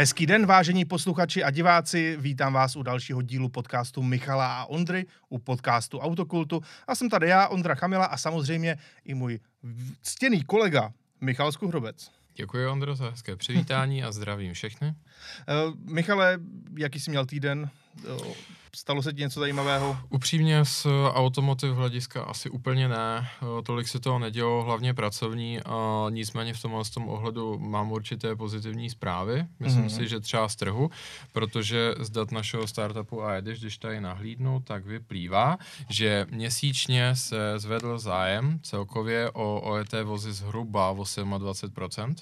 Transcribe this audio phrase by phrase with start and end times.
[0.00, 2.16] Hezký den, vážení posluchači a diváci.
[2.20, 6.62] Vítám vás u dalšího dílu podcastu Michala a Ondry, u podcastu Autokultu.
[6.86, 9.40] A jsem tady já, Ondra Chamila a samozřejmě i můj
[10.02, 12.10] ctěný kolega Michal Skuhrobec.
[12.34, 14.88] Děkuji, Ondro, za hezké přivítání a zdravím všechny.
[14.88, 16.38] Uh, Michale,
[16.78, 17.70] jaký jsi měl týden?
[18.76, 19.98] Stalo se ti něco zajímavého?
[20.10, 23.28] Upřímně z automotiv hlediska asi úplně ne.
[23.64, 25.60] Tolik se toho nedělo, hlavně pracovní.
[25.60, 29.46] A nicméně v tomhle tom ohledu mám určité pozitivní zprávy.
[29.60, 29.96] Myslím mm-hmm.
[29.96, 30.90] si, že třeba z trhu,
[31.32, 37.98] protože z dat našeho startupu a když tady nahlídnu, tak vyplývá, že měsíčně se zvedl
[37.98, 42.14] zájem celkově o OET vozy zhruba o 27%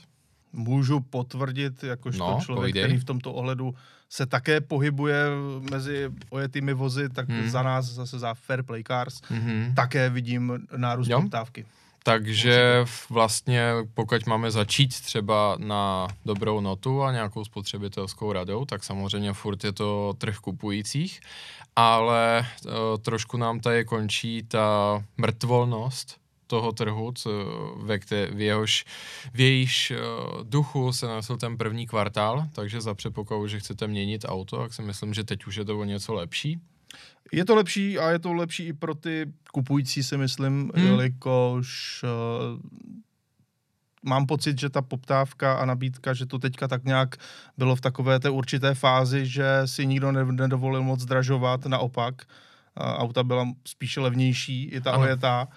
[0.53, 2.83] můžu potvrdit, jakožto no, člověk, povídej.
[2.83, 3.75] který v tomto ohledu
[4.09, 5.25] se také pohybuje
[5.71, 7.51] mezi ojetými vozy, tak hmm.
[7.51, 9.73] za nás zase za Fair Play Cars hmm.
[9.77, 11.67] také vidím nárůst poptávky.
[12.03, 19.33] Takže vlastně pokud máme začít třeba na dobrou notu a nějakou spotřebitelskou radou, tak samozřejmě
[19.33, 21.21] furt je to trh kupujících,
[21.77, 26.17] ale uh, trošku nám tady končí ta mrtvolnost
[26.49, 27.31] toho trhu, co,
[27.77, 28.85] ve kte, v, jehož,
[29.33, 34.25] v jejíž uh, duchu se nesl ten první kvartál, takže za předpokladu, že chcete měnit
[34.29, 36.61] auto, tak si myslím, že teď už je to o něco lepší.
[37.33, 40.87] Je to lepší a je to lepší i pro ty kupující, si myslím, hmm.
[40.87, 42.61] jelikož uh,
[44.03, 47.17] mám pocit, že ta poptávka a nabídka, že to teďka tak nějak
[47.59, 52.15] bylo v takové té určité fázi, že si nikdo nedovolil moc zdražovat, naopak.
[52.81, 55.47] Uh, auta byla spíše levnější, i ta ojetá.
[55.47, 55.55] Uh,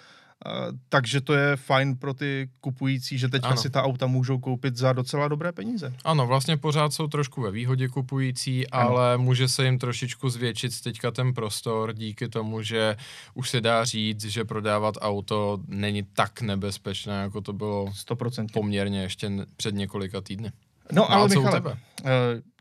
[0.89, 3.58] takže to je fajn pro ty kupující, že ano.
[3.58, 5.94] si ta auta můžou koupit za docela dobré peníze.
[6.03, 8.89] Ano, vlastně pořád jsou trošku ve výhodě kupující, ano.
[8.89, 12.95] ale může se jim trošičku zvětšit teďka ten prostor díky tomu, že
[13.33, 18.48] už se dá říct, že prodávat auto není tak nebezpečné, jako to bylo 100%.
[18.53, 20.52] poměrně ještě před několika týdny.
[20.92, 21.76] No, no ale Michale, uh,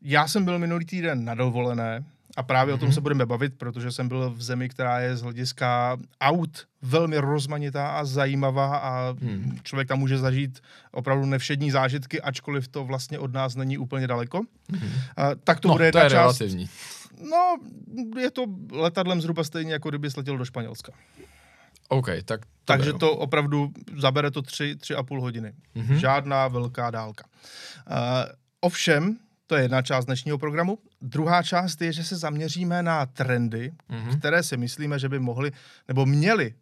[0.03, 2.05] já jsem byl minulý týden na dovolené,
[2.37, 2.77] a právě mm-hmm.
[2.77, 2.95] o tom mhm.
[2.95, 7.89] se budeme bavit, protože jsem byl v zemi, která je z hlediska aut velmi rozmanitá
[7.89, 9.59] a zajímavá a mm.
[9.63, 10.61] člověk tam může zažít
[10.93, 14.41] opravdu nevšední zážitky, ačkoliv to vlastně od nás není úplně daleko.
[14.41, 14.91] Mm-hmm.
[15.17, 16.41] A, tak to no, bude jedna to je část.
[16.41, 16.69] Relativní.
[17.31, 17.57] No,
[18.21, 20.93] je to letadlem zhruba stejně, jako kdyby letěl do Španělska.
[21.89, 25.53] OK, tak to Takže to opravdu zabere to tři, tři a půl hodiny.
[25.77, 25.95] Mm-hmm.
[25.95, 27.25] Žádná velká dálka.
[27.91, 27.97] Uh,
[28.61, 29.19] ovšem,
[29.51, 30.79] to je jedna část dnešního programu.
[31.03, 34.19] Druhá část je, že se zaměříme na trendy, mm-hmm.
[34.19, 35.53] které si myslíme, že by mohly
[35.89, 36.55] nebo měly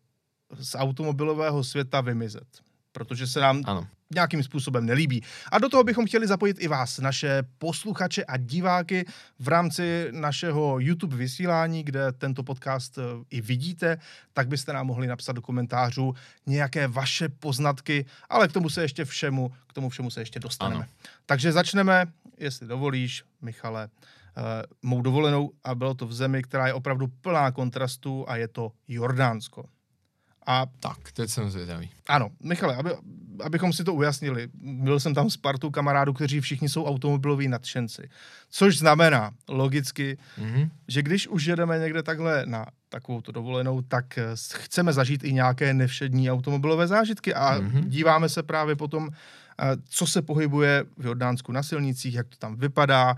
[0.61, 2.49] z automobilového světa vymizet.
[2.93, 5.23] Protože se nám ano nějakým způsobem nelíbí.
[5.53, 9.05] A do toho bychom chtěli zapojit i vás, naše posluchače a diváky
[9.39, 13.99] v rámci našeho YouTube vysílání, kde tento podcast eh, i vidíte,
[14.33, 16.15] tak byste nám mohli napsat do komentářů
[16.47, 20.85] nějaké vaše poznatky, ale k tomu se ještě všemu, k tomu všemu se ještě dostaneme.
[20.85, 20.93] Ano.
[21.27, 22.07] Takže začneme,
[22.41, 24.43] jestli dovolíš, Michale, uh,
[24.83, 28.73] mou dovolenou a bylo to v zemi, která je opravdu plná kontrastů a je to
[28.89, 29.65] Jordánsko.
[30.51, 31.91] A tak, teď jsem zvědavý.
[32.07, 32.91] Ano, Michale, aby,
[33.45, 38.09] abychom si to ujasnili, byl jsem tam s partou kamarádů, kteří všichni jsou automobiloví nadšenci.
[38.51, 40.71] Což znamená, logicky, mm-hmm.
[40.89, 45.33] že když už jedeme někde takhle na takovou to dovolenou, tak eh, chceme zažít i
[45.33, 47.85] nějaké nevšední automobilové zážitky a mm-hmm.
[47.85, 49.48] díváme se právě potom, eh,
[49.89, 53.17] co se pohybuje v Jordánsku na silnicích, jak to tam vypadá,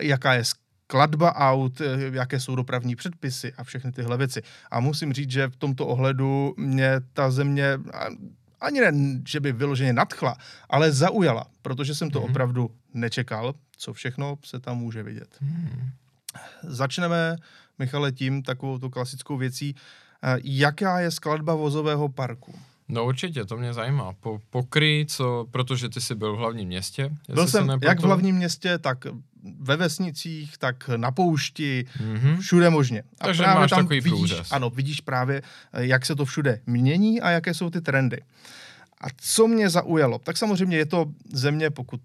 [0.00, 0.44] jaká je
[0.92, 4.42] skladba aut, eh, jaké jsou dopravní předpisy a všechny tyhle věci.
[4.70, 7.78] A musím říct, že v tomto ohledu mě ta země
[8.60, 8.92] ani ne,
[9.28, 10.36] že by vyloženě nadchla,
[10.70, 12.30] ale zaujala, protože jsem to mm-hmm.
[12.30, 15.36] opravdu nečekal, co všechno se tam může vidět.
[15.40, 15.90] Mm.
[16.62, 17.36] Začneme,
[17.78, 19.74] Michale, tím takovou tu klasickou věcí.
[20.22, 22.54] Eh, jaká je skladba vozového parku?
[22.92, 24.12] No určitě, to mě zajímá.
[24.20, 27.10] Po, pokry, co, protože ty jsi byl v hlavním městě.
[27.34, 29.04] Byl jsem jak v hlavním městě, tak
[29.60, 32.36] ve vesnicích, tak na poušti, mm-hmm.
[32.36, 33.02] všude možně.
[33.20, 34.52] A Takže právě máš tam takový vidíš, průřez.
[34.52, 35.42] Ano, vidíš právě,
[35.72, 38.22] eh, jak se to všude mění a jaké jsou ty trendy.
[39.00, 40.18] A co mě zaujalo?
[40.18, 42.00] Tak samozřejmě je to země, pokud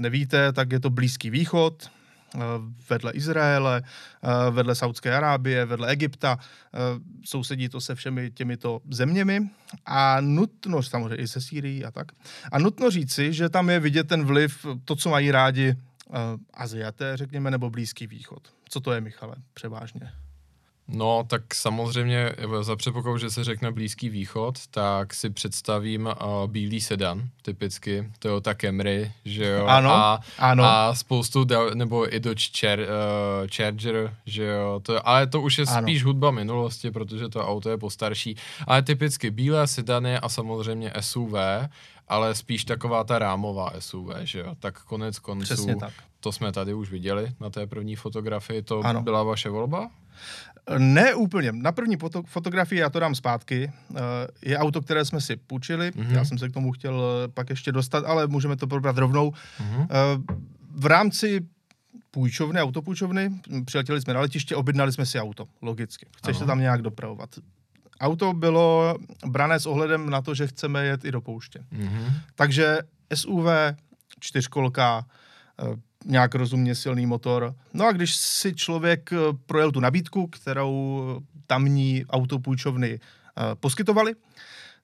[0.00, 1.90] nevíte, tak je to Blízký východ,
[2.90, 6.78] vedle Izraele, eh, vedle Saudské Arábie, vedle Egypta, eh,
[7.24, 9.50] sousedí to se všemi těmito zeměmi
[9.86, 12.12] a nutno, samozřejmě i se Sýrií a tak,
[12.52, 15.76] a nutno říci, že tam je vidět ten vliv, to, co mají rádi
[16.54, 18.48] Aziaté, řekněme, nebo Blízký východ.
[18.68, 20.12] Co to je, Michale, převážně?
[20.90, 26.80] No, tak samozřejmě za předpokladu, že se řekne Blízký východ, tak si představím uh, bílý
[26.80, 30.64] sedan, typicky, Toyota Camry, že jo, ano, a, ano.
[30.64, 32.86] a spoustu, dal, nebo i Dodge Char, uh,
[33.56, 35.82] Charger, že jo, to, ale to už je ano.
[35.82, 38.36] spíš hudba minulosti, protože to auto je postarší,
[38.66, 41.34] ale typicky bílé sedany a samozřejmě SUV,
[42.08, 45.92] ale spíš taková ta rámová SUV, že jo, tak konec konců, tak.
[46.20, 48.62] to jsme tady už viděli na té první fotografii.
[48.62, 49.02] To ano.
[49.02, 49.90] byla vaše volba?
[50.78, 51.52] Ne úplně.
[51.52, 53.98] Na první foto- fotografii, já to dám zpátky, uh,
[54.42, 55.90] je auto, které jsme si půjčili.
[55.90, 56.10] Mm-hmm.
[56.10, 57.02] Já jsem se k tomu chtěl
[57.34, 59.30] pak ještě dostat, ale můžeme to probrat rovnou.
[59.30, 59.86] Mm-hmm.
[60.70, 61.40] V rámci
[62.10, 63.30] půjčovny, autopůjčovny,
[63.64, 66.06] přiletěli jsme na letiště, objednali jsme si auto, logicky.
[66.16, 66.38] Chceš ano.
[66.38, 67.30] se tam nějak dopravovat.
[68.00, 71.58] Auto bylo brané s ohledem na to, že chceme jet i do pouště.
[71.72, 72.12] Mm-hmm.
[72.34, 72.78] Takže
[73.14, 73.46] SUV,
[74.20, 75.06] čtyřkolka,
[75.62, 77.54] eh, nějak rozumně silný motor.
[77.74, 79.16] No a když si člověk eh,
[79.46, 84.14] projel tu nabídku, kterou tamní autopůjčovny eh, poskytovali,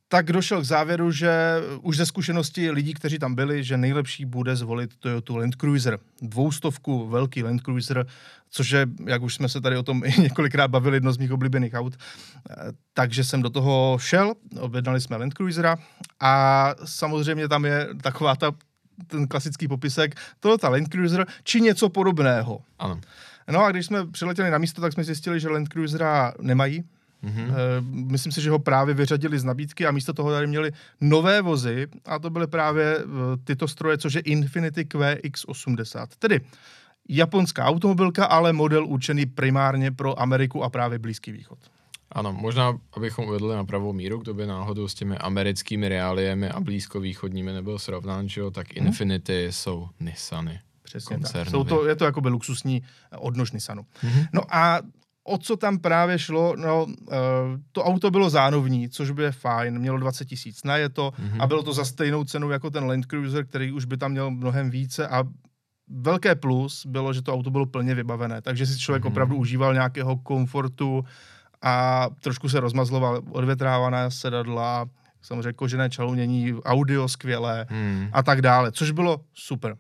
[0.09, 4.57] tak došel k závěru, že už ze zkušenosti lidí, kteří tam byli, že nejlepší bude
[4.57, 5.99] zvolit Toyota Land Cruiser.
[6.23, 8.07] Dvoustovku, velký Land Cruiser,
[8.51, 11.33] což je, jak už jsme se tady o tom i několikrát bavili, jedno z mých
[11.33, 11.97] oblíbených aut.
[12.93, 15.77] Takže jsem do toho šel, objednali jsme Land Cruisera
[16.21, 18.53] a samozřejmě tam je taková ta,
[19.07, 22.61] ten klasický popisek Toyota Land Cruiser či něco podobného.
[22.79, 23.01] Ano.
[23.51, 26.85] No a když jsme přiletěli na místo, tak jsme zjistili, že Land Cruisera nemají,
[27.25, 27.53] Mm-hmm.
[28.11, 31.87] Myslím si, že ho právě vyřadili z nabídky a místo toho tady měli nové vozy
[32.05, 33.05] a to byly právě eh,
[33.45, 36.07] tyto stroje, což je Infinity QX80.
[36.19, 36.41] Tedy
[37.09, 41.59] japonská automobilka, ale model určený primárně pro Ameriku a právě Blízký východ.
[42.13, 46.61] Ano, možná, abychom uvedli na pravou míru, kdo by náhodou s těmi americkými reáliemi a
[46.61, 48.87] blízkovýchodními nebyl srovnán, že jo, tak mhm.
[48.87, 49.53] Infinity hmm.
[49.53, 50.61] jsou Nissany.
[50.83, 51.49] Přesně tak.
[51.49, 52.83] Jsou to, je to jakoby luxusní
[53.19, 53.83] odnož Nissanu.
[53.83, 54.29] Mm-hmm.
[54.33, 54.81] No a
[55.25, 56.93] o co tam právě šlo, no, uh,
[57.73, 61.43] to auto bylo zánovní, což by je fajn, mělo 20 tisíc na je to mm-hmm.
[61.43, 64.31] a bylo to za stejnou cenu jako ten Land Cruiser, který už by tam měl
[64.31, 65.25] mnohem více a
[65.89, 69.09] velké plus bylo, že to auto bylo plně vybavené, takže si člověk mm-hmm.
[69.09, 71.05] opravdu užíval nějakého komfortu
[71.65, 74.87] a trošku se rozmazloval odvětrávané sedadla,
[75.23, 78.09] samozřejmě kožené čalounění, audio skvělé mm.
[78.13, 79.77] a tak dále, což bylo super.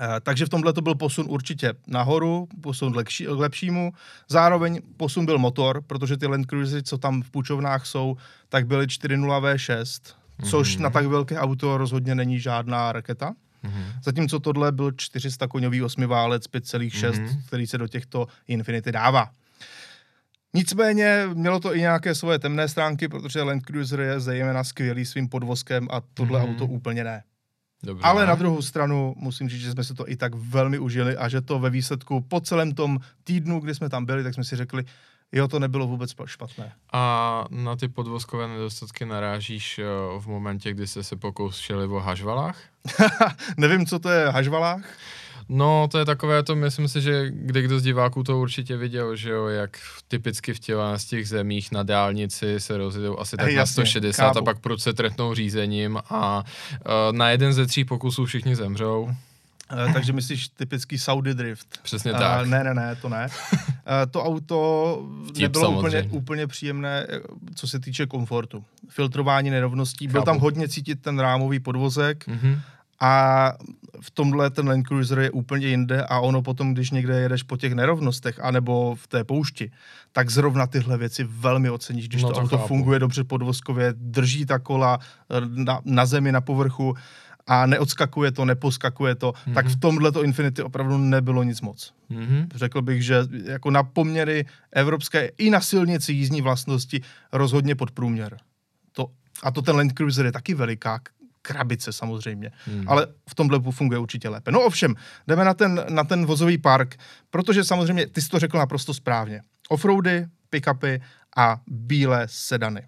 [0.00, 3.92] Eh, takže v tomhle to byl posun určitě nahoru, posun k, lepší, k lepšímu.
[4.28, 8.16] Zároveň posun byl motor, protože ty Land Cruisery, co tam v půjčovnách jsou,
[8.48, 10.50] tak byly 4.0 V6, mm-hmm.
[10.50, 13.34] což na tak velké auto rozhodně není žádná raketa.
[13.64, 13.84] Mm-hmm.
[14.04, 17.42] Zatímco tohle byl 400 koňový osmiválec 5,6, mm-hmm.
[17.46, 19.30] který se do těchto Infinity dává.
[20.56, 25.28] Nicméně mělo to i nějaké svoje temné stránky, protože Land Cruiser je zejména skvělý svým
[25.28, 26.50] podvozkem a tohle mm-hmm.
[26.50, 27.22] auto úplně ne.
[27.82, 28.04] Dobře.
[28.04, 31.28] Ale na druhou stranu musím říct, že jsme se to i tak velmi užili a
[31.28, 34.56] že to ve výsledku po celém tom týdnu, kdy jsme tam byli, tak jsme si
[34.56, 34.84] řekli,
[35.32, 36.72] jo, to nebylo vůbec špatné.
[36.92, 39.80] A na ty podvozkové nedostatky narážíš
[40.18, 42.58] v momentě, kdy jste se pokoušeli o hažvalách?
[43.56, 44.84] Nevím, co to je hažvalách.
[45.48, 49.16] No, to je takové to, myslím si, že kde kdo z diváků to určitě viděl,
[49.16, 49.78] že jo, jak
[50.08, 54.22] typicky v těch, z těch zemích na dálnici se rozjedou asi tak Ej, na 160
[54.22, 54.38] kápu.
[54.38, 59.02] a pak proč se trestnou řízením a uh, na jeden ze tří pokusů všichni zemřou.
[59.02, 61.66] Uh, takže myslíš typický Saudi drift?
[61.82, 62.46] Přesně uh, tak.
[62.46, 63.28] Ne, ne, ne, to ne.
[63.52, 63.58] Uh,
[64.10, 67.06] to auto Vtip, nebylo úplně, úplně příjemné,
[67.54, 68.64] co se týče komfortu.
[68.88, 70.08] Filtrování nerovností.
[70.08, 72.28] Byl tam hodně cítit ten rámový podvozek.
[72.28, 72.60] Mm-hmm
[73.00, 73.52] a
[74.00, 77.56] v tomhle ten Land Cruiser je úplně jinde a ono potom, když někde jedeš po
[77.56, 79.70] těch nerovnostech anebo v té poušti,
[80.12, 82.68] tak zrovna tyhle věci velmi oceníš, když no to, to auto chápu.
[82.68, 84.98] funguje dobře podvozkově, drží ta kola
[85.30, 86.94] eh, na, na zemi, na povrchu
[87.46, 89.54] a neodskakuje to, neposkakuje to, mm-hmm.
[89.54, 91.92] tak v tomhle to Infinity opravdu nebylo nic moc.
[92.10, 92.46] Mm-hmm.
[92.54, 97.00] Řekl bych, že jako na poměry evropské i na silnici jízdní vlastnosti
[97.32, 98.36] rozhodně pod průměr.
[98.92, 99.06] To,
[99.42, 101.00] a to ten Land Cruiser je taky veliká
[101.46, 102.88] krabice samozřejmě, hmm.
[102.88, 104.52] ale v tomhle funguje určitě lépe.
[104.52, 104.94] No ovšem,
[105.26, 106.96] jdeme na ten, na ten vozový park,
[107.30, 109.40] protože samozřejmě, ty jsi to řekl naprosto správně.
[109.68, 111.00] Offroady, pickupy
[111.36, 112.82] a bílé sedany.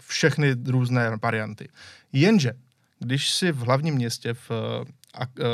[0.00, 1.68] Všechny různé varianty.
[2.12, 2.52] Jenže,
[2.98, 5.44] když si v hlavním městě v, eh,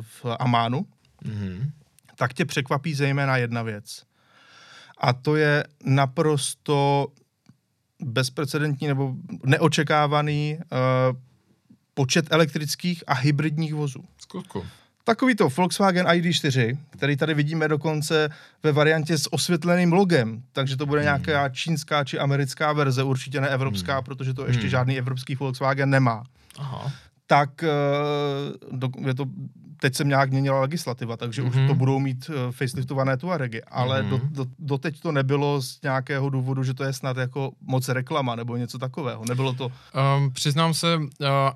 [0.00, 0.86] v Amánu,
[1.24, 1.70] hmm.
[2.16, 4.02] tak tě překvapí zejména jedna věc.
[4.98, 7.06] A to je naprosto
[8.00, 9.14] bezprecedentní nebo
[9.44, 11.16] neočekávaný uh,
[11.94, 14.04] počet elektrických a hybridních vozů.
[14.18, 14.66] Skutku.
[15.04, 18.28] Takový to Volkswagen ID4, který tady vidíme dokonce
[18.62, 21.04] ve variantě s osvětleným logem, takže to bude hmm.
[21.04, 24.04] nějaká čínská či americká verze, určitě ne evropská, hmm.
[24.04, 24.70] protože to ještě hmm.
[24.70, 26.24] žádný evropský Volkswagen nemá.
[26.58, 26.92] Aha.
[27.26, 27.68] Tak eh,
[29.06, 29.24] je to
[29.80, 31.48] teď se nějak měnila legislativa, takže mm-hmm.
[31.48, 31.78] už to mhm.
[31.78, 34.08] budou mít uh, faceliftované Tuaregy, ale mm-hmm.
[34.08, 38.36] do, do, doteď to nebylo z nějakého důvodu, že to je snad jako moc reklama
[38.36, 39.24] nebo něco takového.
[39.28, 39.64] Nebylo to...
[39.66, 41.06] Um, přiznám se, uh,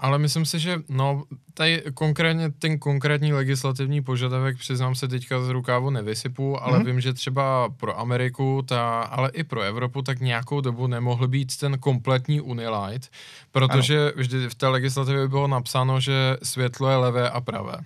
[0.00, 5.48] ale myslím si, že no, tady konkrétně ten konkrétní legislativní požadavek, přiznám se teďka z
[5.48, 6.86] rukávu nevysypu, ale mm-hmm.
[6.86, 11.56] vím, že třeba pro Ameriku, ta, ale i pro Evropu, tak nějakou dobu nemohl být
[11.56, 13.10] ten kompletní Unilight,
[13.52, 14.12] protože ano.
[14.16, 17.76] vždy v té legislativě bylo napsáno, že světlo je levé a pravé.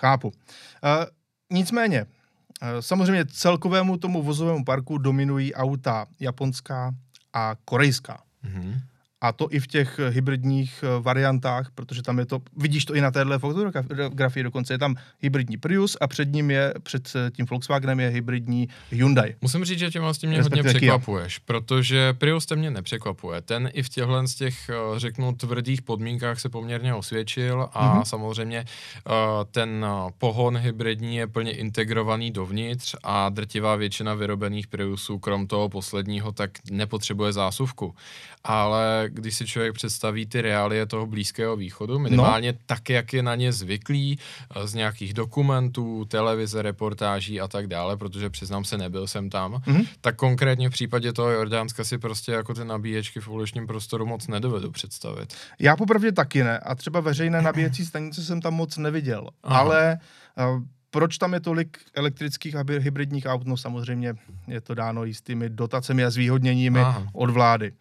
[0.00, 0.28] Chápu.
[0.28, 0.34] Uh,
[1.50, 6.94] nicméně, uh, samozřejmě celkovému tomu vozovému parku dominují auta japonská
[7.32, 8.22] a korejská.
[8.44, 8.80] Mm-hmm.
[9.20, 13.00] A to i v těch hybridních eh, variantách, protože tam je to, vidíš to i
[13.00, 17.46] na téhle fotografii dokonce, je tam hybridní Prius a před ním je, před eh, tím
[17.50, 19.34] Volkswagenem je hybridní Hyundai.
[19.40, 23.40] Musím říct, že tě vlastně mě hodně překvapuješ, protože Prius te mě nepřekvapuje.
[23.40, 28.02] Ten i v těchhle z těch, eh, řeknu, tvrdých podmínkách se poměrně osvědčil a mm-hmm.
[28.02, 28.64] samozřejmě
[29.50, 29.86] ten
[30.18, 36.50] pohon hybridní je plně integrovaný dovnitř a drtivá většina vyrobených Priusů, krom toho posledního, tak
[36.70, 37.94] nepotřebuje zásuvku.
[38.44, 42.58] Ale když si člověk představí ty reálie toho Blízkého východu, minimálně no.
[42.66, 44.18] tak, jak je na ně zvyklý,
[44.56, 49.52] eh, z nějakých dokumentů, televize, reportáží a tak dále, protože přiznám se, nebyl jsem tam,
[49.52, 49.86] mm-hmm.
[50.00, 54.26] tak konkrétně v případě toho Jordánska si prostě jako ty nabíječky v uličním prostoru moc
[54.26, 55.34] nedovedu představit.
[55.58, 59.58] Já popravdě taky ne a třeba veřejné nabíjecí stanice jsem tam moc neviděl, Aha.
[59.58, 59.98] ale
[60.56, 63.46] uh, proč tam je tolik elektrických a hybridních aut?
[63.46, 64.14] No samozřejmě
[64.48, 67.06] je to dáno jistými dotacemi a zvýhodněními Aha.
[67.12, 67.72] od vlády.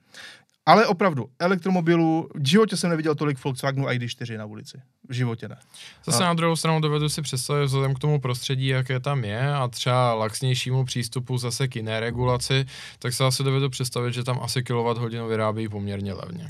[0.70, 4.82] Ale opravdu, elektromobilů, v životě jsem neviděl tolik Volkswagenu ID4 na ulici.
[5.10, 5.58] V životě ne.
[6.06, 6.28] Zase a...
[6.28, 10.14] na druhou stranu dovedu si představit vzhledem k tomu prostředí, jaké tam je a třeba
[10.14, 12.66] laxnějšímu přístupu zase k jiné regulaci,
[13.00, 16.50] tak se asi dovedu představit, že tam asi kWh vyrábí poměrně levně.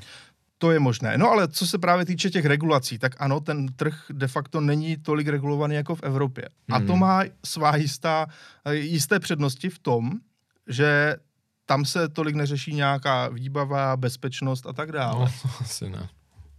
[0.58, 1.18] To je možné.
[1.18, 4.98] No ale co se právě týče těch regulací, tak ano, ten trh de facto není
[4.98, 6.50] tolik regulovaný jako v Evropě.
[6.68, 6.78] Hmm.
[6.78, 7.02] A to hmm.
[7.02, 8.28] má svá jistá,
[8.72, 10.12] jisté přednosti v tom,
[10.68, 11.16] že
[11.70, 15.32] tam se tolik neřeší nějaká výbava, bezpečnost a tak dále.
[15.46, 16.10] No, asi ne.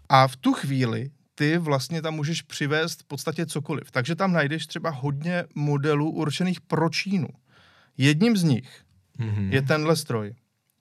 [0.09, 3.91] A v tu chvíli ty vlastně tam můžeš přivést v podstatě cokoliv.
[3.91, 7.29] Takže tam najdeš třeba hodně modelů určených pro Čínu.
[7.97, 8.83] Jedním z nich
[9.19, 9.53] mm-hmm.
[9.53, 10.35] je tenhle stroj,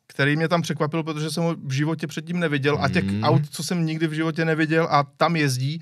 [0.07, 2.83] který mě tam překvapil, protože jsem ho v životě předtím neviděl mm-hmm.
[2.83, 3.24] a těch mhm.
[3.24, 5.81] aut, co jsem nikdy v životě neviděl a tam jezdí,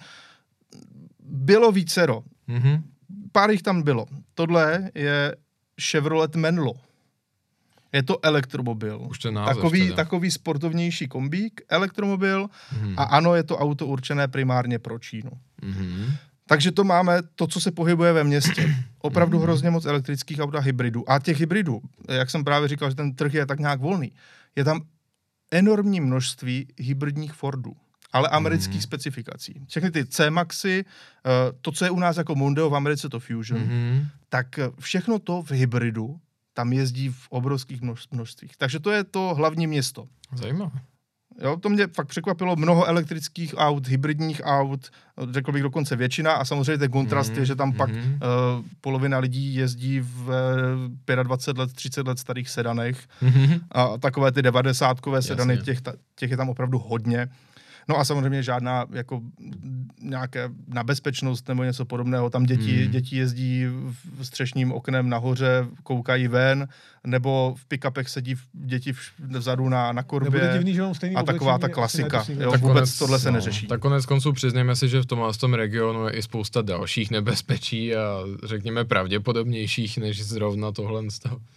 [1.20, 2.24] bylo vícero.
[2.50, 2.82] Mm-hmm.
[3.32, 4.06] Pár jich tam bylo.
[4.34, 5.36] Tohle je
[5.82, 6.87] Chevrolet Menlo.
[7.94, 9.02] Je to elektromobil.
[9.10, 9.96] Už ten takový, teda.
[9.96, 12.94] takový sportovnější kombík, elektromobil mm-hmm.
[12.98, 15.32] a ano, je to auto určené primárně pro Čínu.
[15.62, 16.12] Mm-hmm.
[16.48, 18.76] Takže to máme to, co se pohybuje ve městě.
[19.00, 19.42] Opravdu mm-hmm.
[19.42, 21.12] hrozně moc elektrických aut a hybridů.
[21.12, 24.12] A těch hybridů, jak jsem právě říkal, že ten trh je tak nějak volný,
[24.56, 24.82] je tam
[25.52, 27.76] enormní množství hybridních Fordů
[28.12, 28.82] ale amerických mm.
[28.82, 29.62] specifikací.
[29.68, 31.30] Všechny ty C-Maxy, eh,
[31.62, 34.08] to, co je u nás jako Mondeo, v Americe to Fusion, mm.
[34.30, 36.20] tak všechno to v hybridu
[36.58, 38.58] tam jezdí v obrovských množstvích.
[38.58, 40.08] Takže to je to hlavní město.
[40.34, 40.82] Zajímavé.
[41.42, 42.56] Jo, to mě fakt překvapilo.
[42.56, 44.90] Mnoho elektrických aut, hybridních aut,
[45.32, 47.40] řekl bych dokonce většina a samozřejmě ten kontrast mm-hmm.
[47.40, 48.14] je, že tam pak mm-hmm.
[48.14, 50.30] uh, polovina lidí jezdí v
[51.18, 53.62] uh, 25 let, 30 let starých sedanech mm-hmm.
[53.72, 55.80] a takové ty devadesátkové sedany, těch,
[56.16, 57.30] těch je tam opravdu hodně.
[57.90, 59.22] No a samozřejmě žádná jako
[60.02, 62.30] nějaké na bezpečnost nebo něco podobného.
[62.30, 62.92] Tam děti, hmm.
[62.92, 66.68] děti jezdí v střešním oknem nahoře, koukají ven,
[67.06, 68.94] nebo v pick-upech sedí děti
[69.30, 70.50] vzadu na, na korbě.
[70.54, 72.26] divný, že mám stejný a taková ta klasika.
[72.40, 73.68] Jo, tak vůbec konec, tohle se no, neřeší.
[73.68, 77.12] Tak konec konců přiznejme si, že v tom, v tom regionu je i spousta dalších
[77.12, 81.04] nebezpečí a řekněme pravděpodobnějších než zrovna tohle.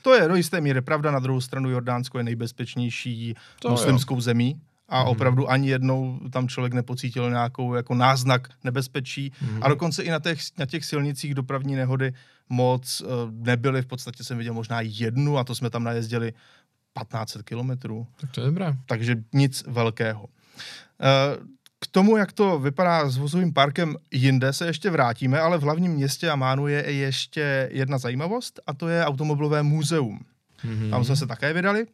[0.03, 4.21] To je do jisté míry pravda, na druhou stranu Jordánsko je nejbezpečnější to muslimskou jo.
[4.21, 5.09] zemí a mm.
[5.09, 9.33] opravdu ani jednou tam člověk nepocítil nějakou jako náznak nebezpečí.
[9.43, 9.59] Mm.
[9.63, 12.15] A dokonce i na těch, na těch silnicích dopravní nehody
[12.49, 13.83] moc uh, nebyly.
[13.83, 18.07] V podstatě jsem viděl možná jednu a to jsme tam najezdili 1500 kilometrů.
[18.21, 18.77] Tak to je dobré.
[18.87, 20.23] Takže nic velkého.
[20.23, 21.47] Uh,
[21.81, 25.93] k tomu, jak to vypadá s vozovým parkem jinde, se ještě vrátíme, ale v hlavním
[25.93, 30.21] městě Amánu je ještě jedna zajímavost a to je automobilové muzeum.
[30.65, 30.91] Mm-hmm.
[30.91, 31.87] Tam jsme se také vydali.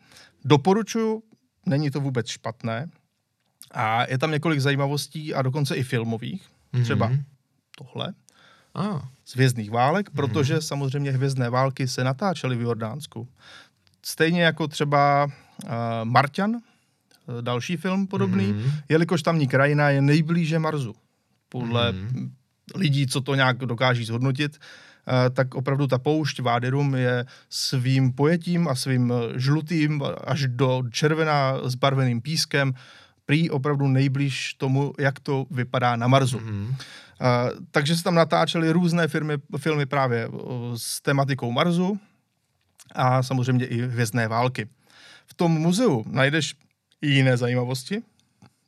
[0.44, 1.22] Doporučuji,
[1.66, 2.90] není to vůbec špatné.
[3.70, 6.42] A je tam několik zajímavostí a dokonce i filmových.
[6.74, 6.82] Mm-hmm.
[6.82, 7.12] Třeba
[7.78, 8.14] tohle.
[8.74, 9.00] Ah.
[9.24, 10.66] Z Hvězdných válek, protože mm-hmm.
[10.66, 13.28] samozřejmě Hvězdné války se natáčely v Jordánsku.
[14.02, 15.70] Stejně jako třeba uh,
[16.04, 18.72] Marťan, eh, další film podobný, mm-hmm.
[18.88, 20.94] jelikož tamní krajina je nejblíže Marsu.
[21.48, 22.30] Podle mm-hmm.
[22.74, 24.60] lidí, co to nějak dokáží zhodnotit, Eh,
[25.30, 31.62] tak opravdu ta poušť Váderum je svým pojetím a svým eh, žlutým až do červená
[31.70, 32.74] zbarveným pískem
[33.26, 36.38] prý opravdu nejblíž tomu, jak to vypadá na Marsu.
[36.38, 36.66] Mm-hmm.
[36.66, 36.76] Uh,
[37.70, 40.38] takže se tam natáčely různé firmy, filmy právě uh,
[40.76, 41.98] s tematikou Marsu
[42.94, 44.68] a samozřejmě i hvězdné války.
[45.26, 46.54] V tom muzeu najdeš
[47.02, 48.02] i jiné zajímavosti.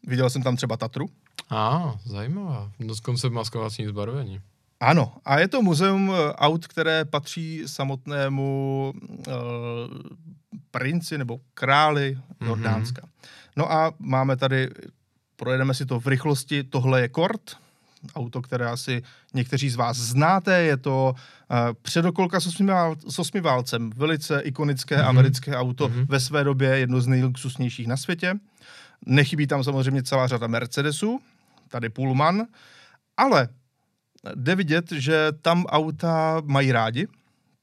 [0.07, 1.07] Viděl jsem tam třeba Tatru.
[1.50, 2.73] A, ah, zajímavá.
[2.80, 4.40] Dokonce maskovací zbarvení.
[4.80, 9.35] Ano, a je to muzeum eh, aut, které patří samotnému uh,
[10.70, 12.49] princi nebo králi mhm.
[12.49, 13.02] Jordánska.
[13.02, 13.28] Mm-hmm.
[13.56, 14.70] No a máme tady,
[15.37, 17.56] projedeme si to v rychlosti, tohle je kort,
[18.14, 19.02] auto, které asi
[19.35, 20.62] někteří z vás znáte.
[20.62, 25.08] Je to uh, předokolka s, osmivál, s osmiválcem, velice ikonické mm-hmm.
[25.08, 26.06] americké auto, mm-hmm.
[26.08, 28.35] ve své době jedno z nejluxusnějších na světě.
[29.06, 31.20] Nechybí tam samozřejmě celá řada Mercedesů,
[31.68, 32.47] tady Pullman,
[33.16, 33.49] ale
[34.35, 37.09] jde vidět, že tam auta mají rádi,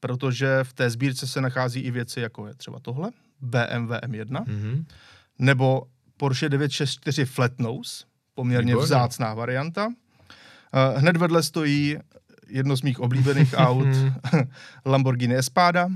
[0.00, 3.10] protože v té sbírce se nachází i věci, jako je třeba tohle,
[3.40, 4.84] BMW M1, mm-hmm.
[5.38, 5.82] nebo
[6.16, 8.84] Porsche 964 Flatnose, poměrně Výborně.
[8.84, 9.86] vzácná varianta.
[9.86, 11.98] Uh, hned vedle stojí
[12.48, 13.88] jedno z mých oblíbených aut,
[14.84, 15.88] Lamborghini Espada.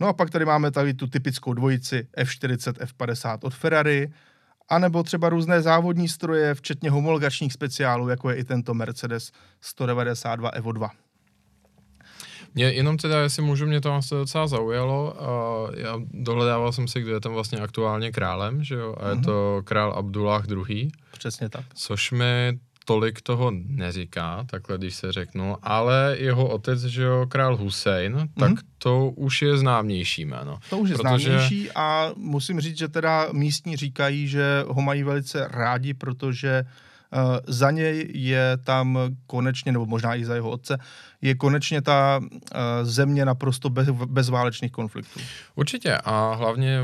[0.00, 4.12] No a pak tady máme tady tu typickou dvojici F40, F50 od Ferrari,
[4.68, 10.72] anebo třeba různé závodní stroje, včetně homologačních speciálů, jako je i tento Mercedes 192 Evo
[10.72, 10.90] 2.
[12.54, 15.22] Mě jenom teda, jestli můžu, mě to vlastně docela zaujalo.
[15.22, 15.30] A
[15.76, 18.94] já dohledával jsem si, kdo je tam vlastně aktuálně králem, že jo?
[19.00, 19.24] A je mm-hmm.
[19.24, 20.90] to král Abdullah II.
[21.12, 21.64] Přesně tak.
[21.74, 22.58] Což mi
[22.88, 28.40] tolik toho neříká, takhle když se řeknu, ale jeho otec, že jo, král Hussein, mm-hmm.
[28.40, 30.58] tak to už je známější jméno.
[30.70, 31.18] To už je protože...
[31.18, 36.87] známější a musím říct, že teda místní říkají, že ho mají velice rádi, protože uh,
[37.46, 40.78] za něj je tam konečně, nebo možná i za jeho otce,
[41.22, 42.28] je konečně ta uh,
[42.82, 45.20] země naprosto bez, bez válečných konfliktů.
[45.54, 46.80] Určitě a hlavně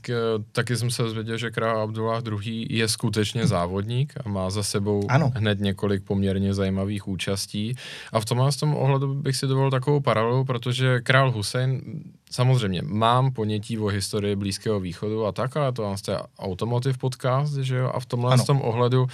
[0.00, 2.66] k, taky jsem se dozvěděl, že král Abdullah II.
[2.70, 5.32] je skutečně závodník a má za sebou ano.
[5.34, 7.74] hned několik poměrně zajímavých účastí
[8.12, 11.82] a v tomhle tom ohledu bych si dovolil takovou paralelu, protože král Hussein
[12.30, 17.76] samozřejmě mám ponětí o historii Blízkého východu a tak, ale to je automotive podcast, že
[17.76, 18.44] jo, a v tomhle ano.
[18.44, 19.06] tom ohledu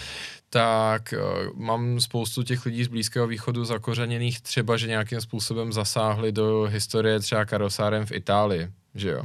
[0.54, 6.32] tak uh, mám spoustu těch lidí z Blízkého východu zakořeněných třeba, že nějakým způsobem zasáhli
[6.32, 9.23] do historie třeba karosárem v Itálii, že jo.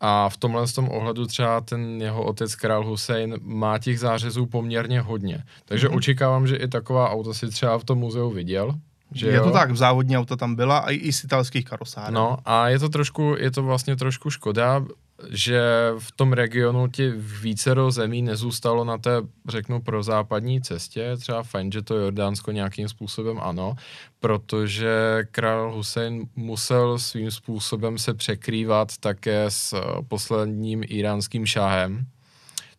[0.00, 5.00] A v tomhle tom ohledu třeba ten jeho otec král Hussein má těch zářezů poměrně
[5.00, 5.44] hodně.
[5.64, 5.96] Takže mm-hmm.
[5.96, 8.74] očekávám, že i taková auto si třeba v tom muzeu viděl,
[9.14, 9.44] že je jo?
[9.44, 12.14] to tak, závodní auta tam byla a i z italských karosáren.
[12.14, 14.84] No a je to trošku, je to vlastně trošku škoda,
[15.30, 15.62] že
[15.98, 19.10] v tom regionu ti více zemí nezůstalo na té,
[19.48, 21.16] řeknu, prozápadní cestě.
[21.16, 23.74] Třeba fajn, že to Jordánsko nějakým způsobem ano,
[24.20, 32.06] protože král Hussein musel svým způsobem se překrývat také s posledním iránským šáhem,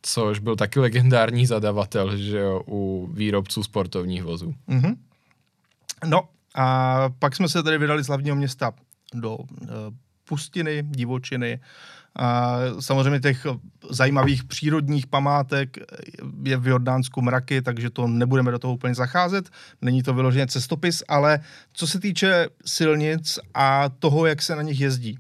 [0.02, 4.54] což byl taky legendární zadavatel, že jo, u výrobců sportovních vozů.
[4.70, 4.96] Mm-hmm.
[6.06, 8.72] No a pak jsme se tady vydali z hlavního města
[9.14, 9.46] do uh,
[10.26, 11.60] pustiny, divočiny,
[12.16, 13.48] a samozřejmě těch
[13.90, 15.78] zajímavých přírodních památek
[16.44, 19.50] je v Jordánsku mraky, takže to nebudeme do toho úplně zacházet.
[19.82, 21.40] Není to vyloženě cestopis, ale
[21.74, 25.20] co se týče silnic a toho, jak se na nich jezdí.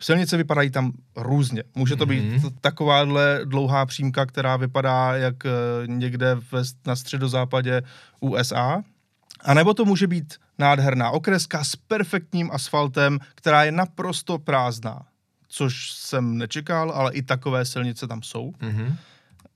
[0.00, 1.62] Silnice vypadají tam různě.
[1.74, 2.54] Může to být mm-hmm.
[2.60, 5.50] takováhle dlouhá přímka, která vypadá jak eh,
[5.86, 7.82] někde v, na středozápadě
[8.20, 8.82] USA,
[9.46, 15.06] a nebo to může být nádherná okreska s perfektním asfaltem, která je naprosto prázdná
[15.48, 18.50] což jsem nečekal, ale i takové silnice tam jsou.
[18.50, 18.96] Mm-hmm.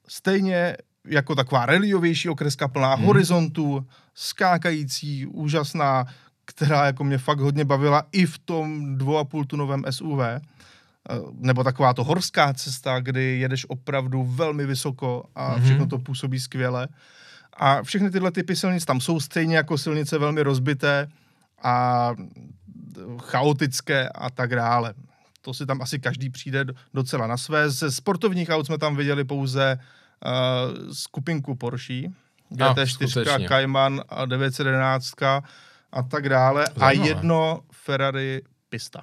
[0.09, 3.05] Stejně jako taková reliovější okreska plná mm.
[3.05, 6.07] horizontů, skákající, úžasná,
[6.45, 10.21] která jako mě fakt hodně bavila i v tom dvou tunovém SUV.
[10.21, 10.41] Eh,
[11.33, 15.63] nebo taková to horská cesta, kdy jedeš opravdu velmi vysoko a mm-hmm.
[15.63, 16.89] všechno to působí skvěle.
[17.53, 21.09] A všechny tyhle typy silnic tam jsou stejně jako silnice velmi rozbité
[21.63, 22.11] a
[23.19, 24.95] chaotické a tak dále
[25.43, 27.71] to si tam asi každý přijde docela na své.
[27.71, 32.03] Ze sportovních aut jsme tam viděli pouze uh, skupinku Porsche,
[32.53, 35.23] GT4, Cayman a 911
[35.93, 36.65] a tak dále.
[36.77, 36.87] Zajímavé.
[36.87, 39.03] A jedno Ferrari Pista.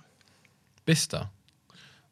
[0.85, 1.29] Pista.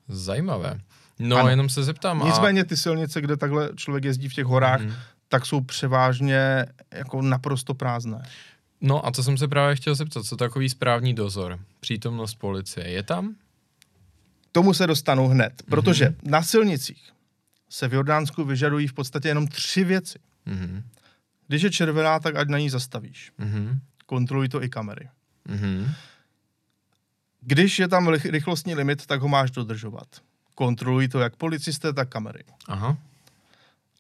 [0.08, 0.80] Zajímavé.
[1.20, 1.50] No, ano.
[1.50, 2.26] jenom se zeptám.
[2.26, 4.94] Nicméně ty silnice, kde takhle člověk jezdí v těch horách, mm.
[5.28, 8.24] Tak jsou převážně jako naprosto prázdné.
[8.82, 13.04] No a to jsem se právě chtěl zeptat, co takový správní dozor, přítomnost policie, je
[13.04, 13.36] tam?
[14.56, 16.30] tomu se dostanu hned, protože mm-hmm.
[16.30, 17.12] na silnicích
[17.70, 20.20] se v Jordánsku vyžadují v podstatě jenom tři věci.
[20.48, 20.84] Mm-hmm.
[21.48, 23.32] Když je červená, tak ať na ní zastavíš.
[23.40, 23.80] Mm-hmm.
[24.06, 25.10] Kontrolují to i kamery.
[25.50, 25.94] Mm-hmm.
[27.42, 30.08] Když je tam rychlostní limit, tak ho máš dodržovat.
[30.56, 32.44] Kontrolují to jak policisté, tak kamery.
[32.68, 32.98] Aha.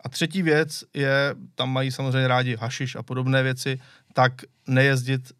[0.06, 3.80] A třetí věc je, tam mají samozřejmě rádi hašiš a podobné věci,
[4.13, 4.34] tak
[4.68, 5.32] nejezdit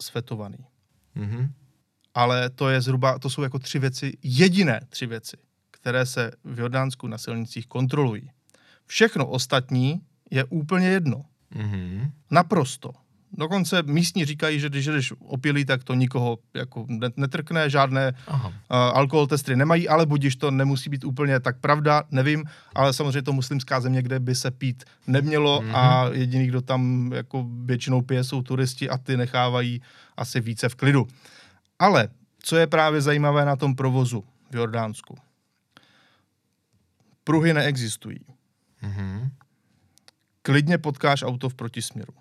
[0.00, 0.58] svetovaný.
[1.16, 1.48] Mm-hmm
[2.18, 5.36] ale to je zhruba, to jsou jako tři věci, jediné tři věci,
[5.70, 8.30] které se v Jordánsku na silnicích kontrolují.
[8.86, 11.24] Všechno ostatní je úplně jedno.
[11.54, 12.10] Mm-hmm.
[12.30, 12.90] Naprosto.
[13.32, 16.86] Dokonce místní říkají, že když jdeš opilý, tak to nikoho jako
[17.16, 18.48] netrkne, žádné Aha.
[18.48, 23.22] Uh, alkohol testy nemají, ale budíš to nemusí být úplně tak pravda, nevím, ale samozřejmě
[23.22, 25.76] to muslimská země, kde by se pít nemělo mm-hmm.
[25.76, 29.82] a jediný, kdo tam jako většinou pije, jsou turisti a ty nechávají
[30.16, 31.06] asi více v klidu.
[31.78, 32.08] Ale
[32.42, 35.18] co je právě zajímavé na tom provozu v Jordánsku?
[37.24, 38.20] Pruhy neexistují.
[38.82, 39.30] Mm-hmm.
[40.42, 42.12] Klidně potkáš auto v protisměru.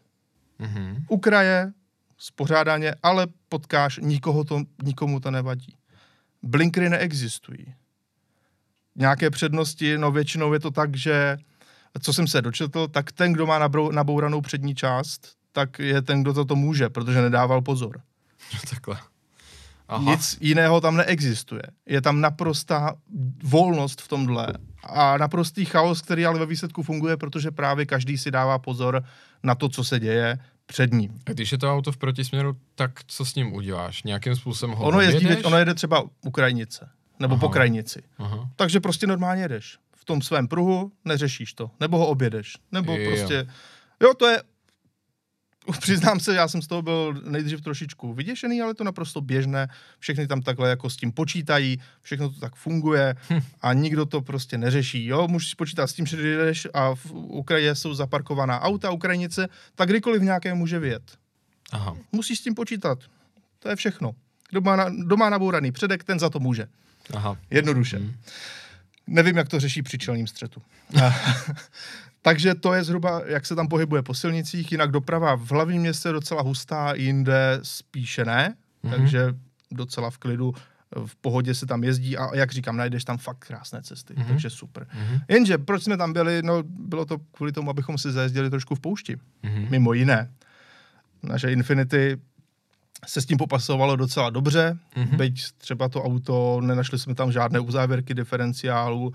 [0.60, 1.06] Mm-hmm.
[1.10, 1.72] U kraje,
[2.18, 5.78] spořádaně, ale potkáš, nikoho to, nikomu to nevadí.
[6.44, 7.74] Blinkry neexistují.
[8.96, 11.38] Nějaké přednosti, no většinou je to tak, že
[12.02, 16.22] co jsem se dočetl, tak ten, kdo má nabrou, nabouranou přední část, tak je ten,
[16.22, 18.02] kdo to může, protože nedával pozor.
[18.70, 18.98] Takhle.
[19.88, 20.12] Aha.
[20.12, 21.62] Nic jiného tam neexistuje.
[21.86, 22.96] Je tam naprostá
[23.44, 28.32] volnost v tomhle a naprostý chaos, který ale ve výsledku funguje, protože právě každý si
[28.32, 29.04] dává pozor
[29.44, 31.20] na to, co se děje před ním.
[31.26, 34.04] A když je to auto v protisměru, tak co s ním uděláš?
[34.04, 37.42] Nějakým způsobem ho ono, jezdí, ono jede třeba u krajnice, nebo Aha.
[37.42, 38.04] po krajnici.
[38.18, 38.50] Aha.
[38.56, 39.78] Takže prostě normálně jedeš.
[39.96, 41.72] V tom svém pruhu neřešíš to.
[41.80, 42.54] Nebo ho objedeš.
[42.72, 43.10] Nebo jo.
[43.10, 43.48] prostě...
[44.02, 44.42] Jo, to je
[45.80, 49.68] přiznám se, já jsem z toho byl nejdřív trošičku vyděšený, ale to naprosto běžné.
[50.00, 53.40] Všechny tam takhle jako s tím počítají, všechno to tak funguje hm.
[53.62, 55.06] a nikdo to prostě neřeší.
[55.06, 59.90] Jo, můžeš počítat s tím, že jdeš a v Ukrajině jsou zaparkovaná auta Ukrajinice, tak
[59.90, 61.04] kdykoliv nějaké může vyjet.
[61.72, 61.98] Aha.
[62.12, 63.00] Musíš s tím počítat.
[63.60, 64.12] To je všechno.
[64.50, 66.68] Kdo má, na, kdo má nabouraný předek, ten za to může.
[67.14, 67.38] Aha.
[67.50, 67.98] Jednoduše.
[67.98, 68.14] Hmm.
[69.08, 70.62] Nevím, jak to řeší při čelním střetu.
[72.22, 76.10] Takže to je zhruba, jak se tam pohybuje po silnicích, jinak doprava v hlavním městě
[76.10, 78.90] je docela hustá, jinde spíše ne, mm-hmm.
[78.92, 79.34] takže
[79.72, 80.54] docela v klidu,
[81.06, 84.28] v pohodě se tam jezdí a jak říkám, najdeš tam fakt krásné cesty, mm-hmm.
[84.28, 84.84] takže super.
[84.84, 85.22] Mm-hmm.
[85.28, 88.80] Jenže proč jsme tam byli, no bylo to kvůli tomu, abychom si zajezdili trošku v
[88.80, 89.70] poušti, mm-hmm.
[89.70, 90.32] mimo jiné.
[91.24, 92.18] Naše Infinity
[93.06, 95.18] se s tím popasovalo docela dobře, mm-hmm.
[95.18, 99.14] byť třeba to auto, nenašli jsme tam žádné uzávěrky diferenciálu,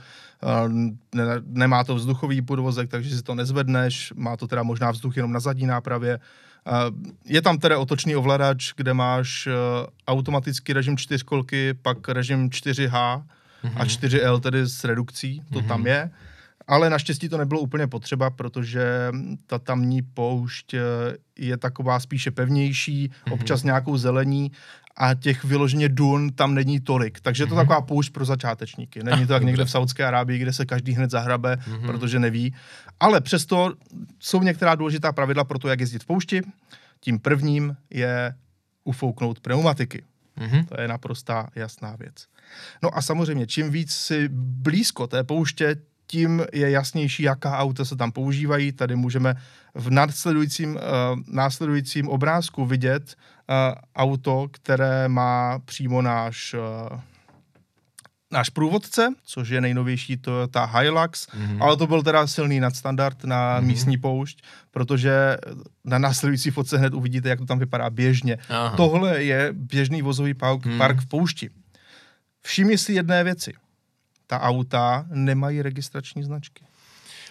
[1.14, 5.32] ne, nemá to vzduchový podvozek, takže si to nezvedneš, má to teda možná vzduch jenom
[5.32, 6.20] na zadní nápravě.
[7.24, 9.50] Je tam teda otočný ovladač, kde máš e,
[10.06, 13.72] automatický režim čtyřkolky, pak režim 4H mm-hmm.
[13.76, 15.68] a 4L tedy s redukcí, to mm-hmm.
[15.68, 16.10] tam je.
[16.72, 19.10] Ale naštěstí to nebylo úplně potřeba, protože
[19.46, 20.80] ta tamní poušť eh,
[21.38, 23.32] je taková spíše pevnější, mm-hmm.
[23.32, 24.52] občas nějakou zelení
[24.96, 27.20] a těch vyloženě dun tam není tolik.
[27.20, 27.58] Takže je to mm-hmm.
[27.58, 29.02] taková poušť pro začátečníky.
[29.02, 31.86] Není to jak někde v Saudské Arábii, kde se každý hned zahrabe, mm-hmm.
[31.86, 32.54] protože neví.
[33.00, 33.74] Ale přesto
[34.20, 36.42] jsou některá důležitá pravidla pro to, jak jezdit v poušti.
[37.00, 38.34] Tím prvním je
[38.84, 40.04] ufouknout pneumatiky.
[40.38, 40.66] Mm-hmm.
[40.66, 42.14] To je naprostá jasná věc.
[42.82, 45.76] No a samozřejmě, čím víc si blízko té pouště,
[46.12, 48.72] tím je jasnější, jaká auta se tam používají.
[48.72, 49.34] Tady můžeme
[49.74, 50.80] v následujícím, uh,
[51.26, 57.00] následujícím obrázku vidět uh, auto, které má přímo náš uh,
[58.32, 61.62] náš průvodce, což je nejnovější Toyota Hilux, mm-hmm.
[61.64, 63.64] ale to byl teda silný nadstandard na mm-hmm.
[63.64, 65.36] místní poušť, protože
[65.84, 68.38] na následující fotce hned uvidíte, jak to tam vypadá běžně.
[68.48, 68.76] Aha.
[68.76, 70.78] Tohle je běžný vozový park, mm.
[70.78, 71.50] park v poušti.
[72.42, 73.52] Všimni si jedné věci
[74.26, 76.64] ta auta nemají registrační značky.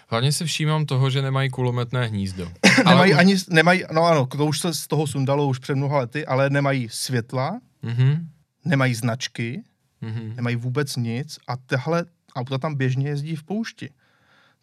[0.07, 2.51] Hlavně si všímám toho, že nemají kulometné hnízdo.
[2.87, 6.25] nemají ani, nemají, no ano, to už se z toho sundalo už před mnoha lety,
[6.25, 8.25] ale nemají světla, mm-hmm.
[8.65, 9.63] nemají značky,
[10.03, 10.35] mm-hmm.
[10.35, 13.89] nemají vůbec nic a tahle auta tam běžně jezdí v poušti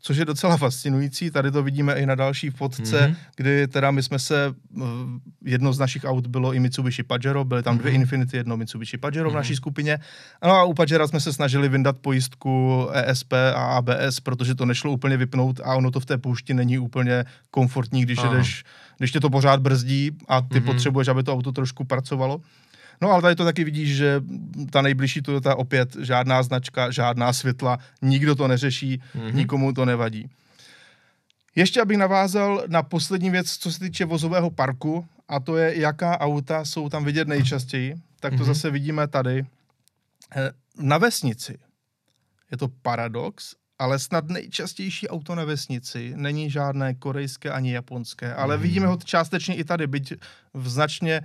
[0.00, 1.30] což je docela fascinující.
[1.30, 3.16] Tady to vidíme i na další fotce, mm-hmm.
[3.36, 4.82] kdy teda my jsme se, eh,
[5.44, 7.80] jedno z našich aut bylo i Mitsubishi Pajero, byly tam mm-hmm.
[7.80, 9.32] dvě Infinity, jedno Mitsubishi Pajero mm-hmm.
[9.32, 9.98] v naší skupině.
[10.44, 14.92] No a u Pajera jsme se snažili vyndat pojistku ESP a ABS, protože to nešlo
[14.92, 18.64] úplně vypnout a ono to v té poušti není úplně komfortní, když jedeš,
[18.98, 20.64] když tě to pořád brzdí a ty mm-hmm.
[20.64, 22.40] potřebuješ, aby to auto trošku pracovalo.
[23.00, 24.22] No ale tady to taky vidíš, že
[24.70, 29.34] ta nejbližší Toyota opět žádná značka, žádná světla, nikdo to neřeší, mm-hmm.
[29.34, 30.30] nikomu to nevadí.
[31.54, 36.20] Ještě abych navázal na poslední věc, co se týče vozového parku, a to je, jaká
[36.20, 37.94] auta jsou tam vidět nejčastěji.
[38.20, 38.46] Tak to mm-hmm.
[38.46, 39.46] zase vidíme tady.
[40.36, 41.58] Eh, na vesnici
[42.50, 48.56] je to paradox, ale snad nejčastější auto na vesnici není žádné korejské ani japonské, ale
[48.56, 48.62] mm.
[48.62, 50.12] vidíme ho částečně i tady, byť
[50.54, 51.20] v značně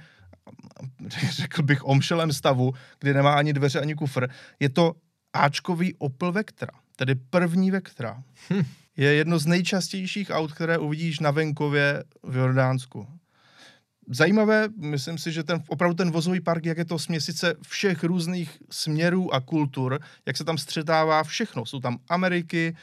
[1.30, 4.28] řekl bych, omšelém stavu, kdy nemá ani dveře, ani kufr.
[4.60, 4.94] Je to
[5.34, 8.24] Ačkový Opel Vectra, tedy první Vectra.
[8.50, 8.64] Hm.
[8.98, 13.08] Je jedno z nejčastějších aut, které uvidíš na venkově v Jordánsku.
[14.10, 18.58] Zajímavé, myslím si, že ten, opravdu ten vozový park, jak je to směsice všech různých
[18.72, 21.66] směrů a kultur, jak se tam střetává všechno.
[21.66, 22.76] Jsou tam Ameriky,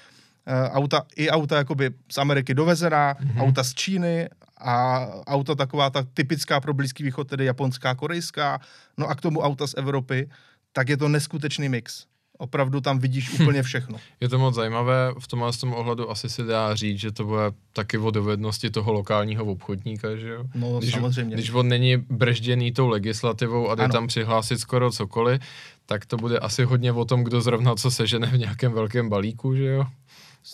[0.47, 3.43] uh, auta, i auta jakoby z Ameriky dovezená, mm-hmm.
[3.43, 4.29] auta z Číny,
[4.61, 8.61] a auta taková ta typická pro Blízký východ, tedy japonská, korejská,
[8.97, 10.31] no a k tomu auta z Evropy,
[10.73, 12.05] tak je to neskutečný mix.
[12.39, 13.43] Opravdu tam vidíš hm.
[13.43, 13.99] úplně všechno.
[14.21, 17.43] Je to moc zajímavé, v tomhle tom ohledu asi si dá říct, že to bude
[17.73, 20.45] taky o dovednosti toho lokálního obchodníka, že jo?
[20.55, 21.35] No když, samozřejmě.
[21.35, 23.93] Když on není bržděný tou legislativou a jde ano.
[23.93, 25.43] tam přihlásit skoro cokoliv,
[25.87, 29.55] tak to bude asi hodně o tom, kdo zrovna co sežene v nějakém velkém balíku,
[29.55, 29.87] že jo?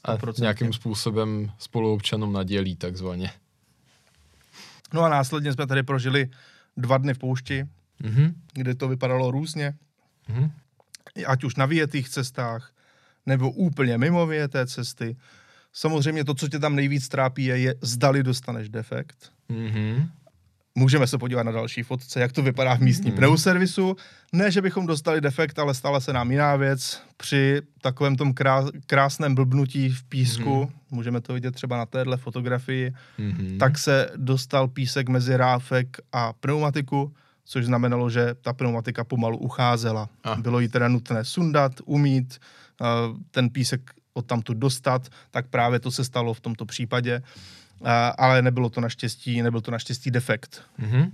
[0.05, 3.31] A nějakým způsobem spoluobčanům nadělí takzvaně.
[4.97, 6.31] No a následně jsme tady prožili
[6.77, 7.67] dva dny v poušti,
[8.03, 8.35] mm-hmm.
[8.53, 9.75] kde to vypadalo různě.
[10.29, 10.51] Mm-hmm.
[11.27, 12.73] Ať už na vyjetých cestách,
[13.27, 15.17] nebo úplně mimo vyjeté cesty.
[15.73, 19.33] Samozřejmě to, co tě tam nejvíc trápí, je, je zdali dostaneš defekt.
[19.51, 20.09] Mm-hmm.
[20.79, 23.17] Můžeme se podívat na další fotce, jak to vypadá v místním mm.
[23.17, 23.97] pneuservisu.
[24.33, 27.03] Ne, že bychom dostali defekt, ale stala se nám jiná věc.
[27.17, 28.35] Při takovém tom
[28.87, 30.71] krásném blbnutí v písku, mm.
[30.91, 33.59] můžeme to vidět třeba na téhle fotografii, mm.
[33.59, 40.09] tak se dostal písek mezi ráfek a pneumatiku, což znamenalo, že ta pneumatika pomalu ucházela.
[40.25, 40.35] A.
[40.35, 42.39] Bylo jí teda nutné sundat, umít,
[43.31, 43.81] ten písek
[44.13, 47.23] odtamtud dostat, tak právě to se stalo v tomto případě
[48.19, 50.63] ale nebylo to naštěstí, nebyl to naštěstí defekt.
[50.81, 51.11] Mm-hmm.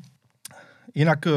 [0.95, 1.31] Jinak, eh,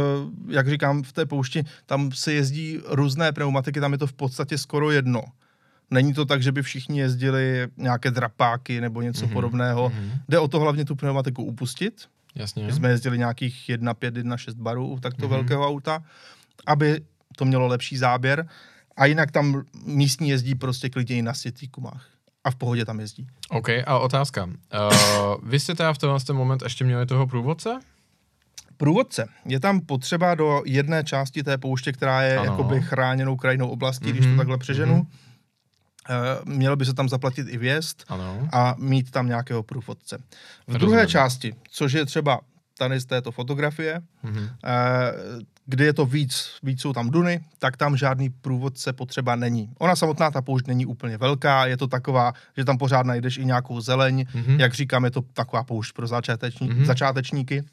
[0.48, 4.58] jak říkám, v té poušti, tam se jezdí různé pneumatiky, tam je to v podstatě
[4.58, 5.24] skoro jedno.
[5.92, 9.34] Není to tak, že by všichni jezdili nějaké drapáky nebo něco mm-hmm.
[9.34, 9.90] podobného.
[9.90, 10.20] Mm-hmm.
[10.30, 12.08] Jde o to hlavně tu pneumatiku upustit.
[12.36, 12.74] Jasně.
[12.74, 15.30] jsme jezdili nějakých 1,5, 1,6 barů u takto mm-hmm.
[15.30, 16.04] velkého auta,
[16.66, 17.02] aby
[17.36, 18.48] to mělo lepší záběr.
[18.98, 21.34] A jinak tam místní jezdí prostě klidně i na
[21.76, 22.15] gumách
[22.46, 23.28] a v pohodě tam jezdí.
[23.50, 24.46] OK, a otázka.
[24.46, 24.52] Uh,
[25.44, 27.80] vy jste teda v tenhle ten moment ještě měli toho průvodce?
[28.78, 29.28] Průvodce.
[29.46, 32.52] Je tam potřeba do jedné části té pouště, která je ano.
[32.52, 34.12] jakoby chráněnou krajinou oblastí, mm-hmm.
[34.12, 34.96] když to mhm, takhle přeženu.
[34.96, 36.46] Mm-hmm.
[36.46, 38.48] Uh, mělo by se tam zaplatit i vjezd ano.
[38.52, 40.18] a mít tam nějakého průvodce.
[40.18, 40.22] V
[40.68, 40.80] Rozumím.
[40.80, 42.40] druhé části, což je třeba
[42.78, 44.50] tady z této fotografie, mm-hmm.
[45.66, 49.70] kde je to víc, víc jsou tam duny, tak tam žádný průvodce potřeba není.
[49.80, 53.46] Ona samotná ta poušť není úplně velká, je to taková, že tam pořád najdeš i
[53.46, 54.60] nějakou zeleň, mm-hmm.
[54.60, 56.86] jak říkám, je to taková poušť pro začáteční, mm-hmm.
[56.86, 57.64] začátečníky.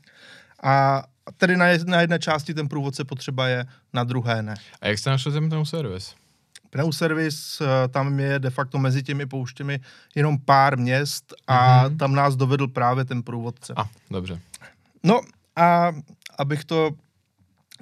[0.63, 1.03] A
[1.37, 4.55] tedy na, na jedné části ten průvodce potřeba je, na druhé ne.
[4.81, 6.15] A jak jste našel ten pneuservis?
[6.71, 9.81] Pneuservis, eh, tam je de facto mezi těmi pouštěmi
[10.15, 11.97] jenom pár měst a mm-hmm.
[11.97, 13.73] tam nás dovedl právě ten průvodce.
[13.77, 14.41] A, dobře.
[15.03, 15.21] No
[15.57, 15.93] a
[16.39, 16.91] abych to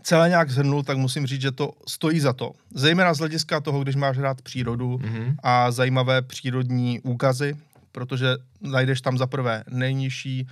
[0.03, 2.53] celé nějak zhrnul, tak musím říct, že to stojí za to.
[2.75, 5.35] Zejména z hlediska toho, když máš rád přírodu mm-hmm.
[5.43, 7.57] a zajímavé přírodní úkazy,
[7.93, 10.47] protože najdeš tam za prvé nejnižší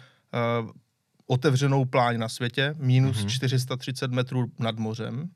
[0.62, 0.70] uh,
[1.26, 3.28] otevřenou pláň na světě, minus mm-hmm.
[3.28, 5.30] 430 metrů nad mořem,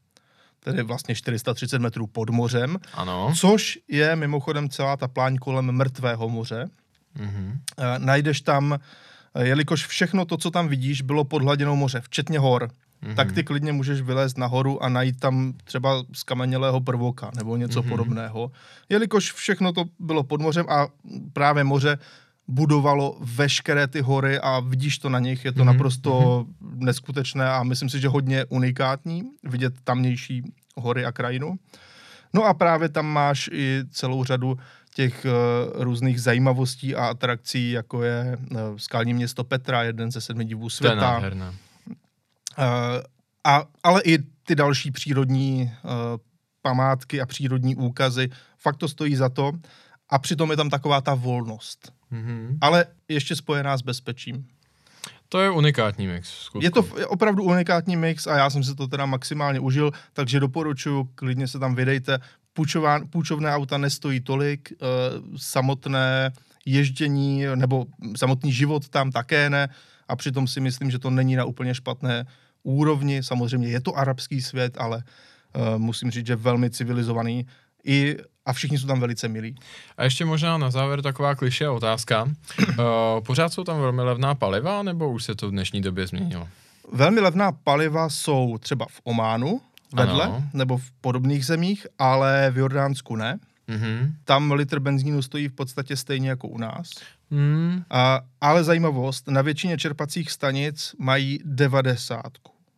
[0.61, 3.33] tedy vlastně 430 metrů pod mořem, ano.
[3.37, 6.71] což je mimochodem celá ta pláň kolem mrtvého moře.
[7.16, 7.51] Mm-hmm.
[7.51, 8.79] Uh, najdeš tam, uh,
[9.38, 12.68] jelikož všechno to, co tam vidíš, bylo pod hladinou moře, včetně hor
[13.03, 13.14] mm-hmm.
[13.14, 17.88] tak ty klidně můžeš vylézt nahoru a najít tam třeba skamenělého prvoka nebo něco mm-hmm.
[17.88, 18.51] podobného.
[18.88, 20.87] Jelikož všechno to bylo pod mořem a
[21.33, 21.99] právě moře
[22.49, 25.64] budovalo veškeré ty hory a vidíš to na nich, je to mm-hmm.
[25.64, 26.77] naprosto mm-hmm.
[26.85, 30.42] neskutečné a myslím si, že hodně unikátní vidět tamnější
[30.77, 31.59] hory a krajinu.
[32.35, 34.59] No a právě tam máš i celou řadu
[34.95, 40.45] těch uh, různých zajímavostí a atrakcí, jako je uh, skalní město Petra, jeden ze sedmi
[40.45, 41.21] divů světa.
[41.21, 41.31] To je
[42.59, 42.65] Uh,
[43.45, 45.91] a, ale i ty další přírodní uh,
[46.63, 49.53] památky a přírodní úkazy, fakt to stojí za to.
[50.09, 51.93] A přitom je tam taková ta volnost.
[52.13, 52.59] Mm-hmm.
[52.61, 54.47] Ale ještě spojená s bezpečím.
[55.29, 56.49] To je unikátní mix.
[56.61, 61.05] Je to opravdu unikátní mix a já jsem si to teda maximálně užil, takže doporučuji,
[61.15, 62.19] klidně se tam vydejte.
[62.53, 66.33] Půjčován, půjčovné auta nestojí tolik, uh, samotné
[66.67, 67.87] ježdění nebo
[68.17, 69.69] samotný život tam také ne
[70.09, 72.27] a přitom si myslím, že to není na úplně špatné
[72.62, 73.23] úrovni.
[73.23, 74.97] Samozřejmě je to arabský svět, ale
[75.57, 77.47] uh, musím říct, že velmi civilizovaný
[77.85, 79.55] i a všichni jsou tam velice milí.
[79.97, 82.23] A ještě možná na závěr taková kliše otázka.
[82.69, 82.75] Uh,
[83.27, 86.49] pořád jsou tam velmi levná paliva, nebo už se to v dnešní době změnilo?
[86.93, 89.61] Velmi levná paliva jsou třeba v Ománu
[89.93, 90.45] vedle, ano.
[90.53, 93.39] nebo v podobných zemích, ale v Jordánsku ne.
[93.69, 94.13] Mm-hmm.
[94.25, 96.91] Tam litr benzínu stojí v podstatě stejně jako u nás.
[97.31, 97.83] Mm.
[97.91, 102.23] A, ale zajímavost, na většině čerpacích stanic mají 90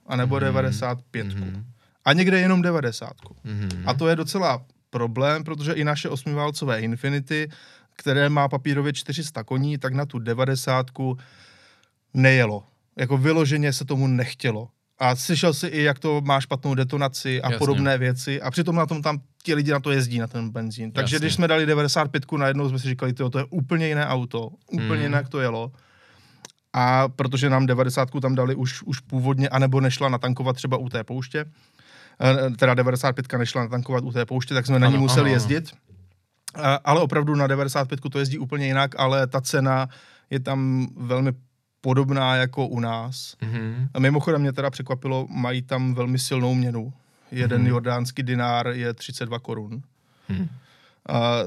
[0.07, 0.41] a nebo mm-hmm.
[0.41, 1.65] 95 mm-hmm.
[2.05, 3.13] A někde jenom 90
[3.45, 3.83] mm-hmm.
[3.87, 7.49] A to je docela problém, protože i naše osmiválcové Infinity,
[7.97, 10.87] které má papírově 400 koní, tak na tu 90
[12.15, 12.65] nejelo.
[12.97, 17.47] Jako vyloženě se tomu nechtělo a slyšel si i, jak to má špatnou detonaci a
[17.47, 17.59] Jasně.
[17.59, 20.93] podobné věci a přitom na tom tam ti lidi na to jezdí, na ten benzín.
[20.93, 21.25] Takže Jasně.
[21.27, 25.03] když jsme dali 95 najednou jsme si říkali, to je úplně jiné auto, úplně mm.
[25.03, 25.73] jinak to jelo.
[26.73, 31.05] a protože nám 90 tam dali už, už původně, anebo nešla natankovat třeba u té
[31.05, 31.45] pouště,
[32.21, 35.27] eh, teda 95 nešla natankovat u té pouště, tak jsme na ní Ano, museli ano,
[35.27, 35.35] ano.
[35.35, 35.71] jezdit.
[36.55, 39.89] A- Ale opravdu na 95 to jezdí úplně jinak, ale ta cena
[40.31, 41.33] je tam velmi
[41.89, 43.37] podobná jako u nás.
[43.43, 43.89] Mhm.
[43.95, 46.93] A mimochodem mě teda překvapilo, mají tam velmi silnou měnu.
[47.31, 47.71] Jeden Mhm.
[47.71, 49.83] jordánský dinár je 32 korun.
[50.29, 50.49] Mhm.
[51.09, 51.43] A,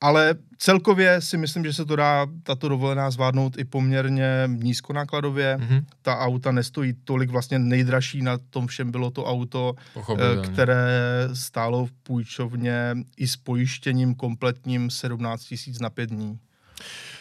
[0.00, 5.56] ale celkově si myslím, že se to dá tato dovolená zvládnout i poměrně nízkonákladově.
[5.60, 5.86] Mhm.
[6.02, 10.48] Ta auta nestojí tolik, vlastně nejdražší na tom všem bylo to auto, eh, Pochopitelně.
[10.48, 10.88] které
[11.32, 16.38] stálo v půjčovně i s pojištěním kompletním 17 tisíc na pět dní.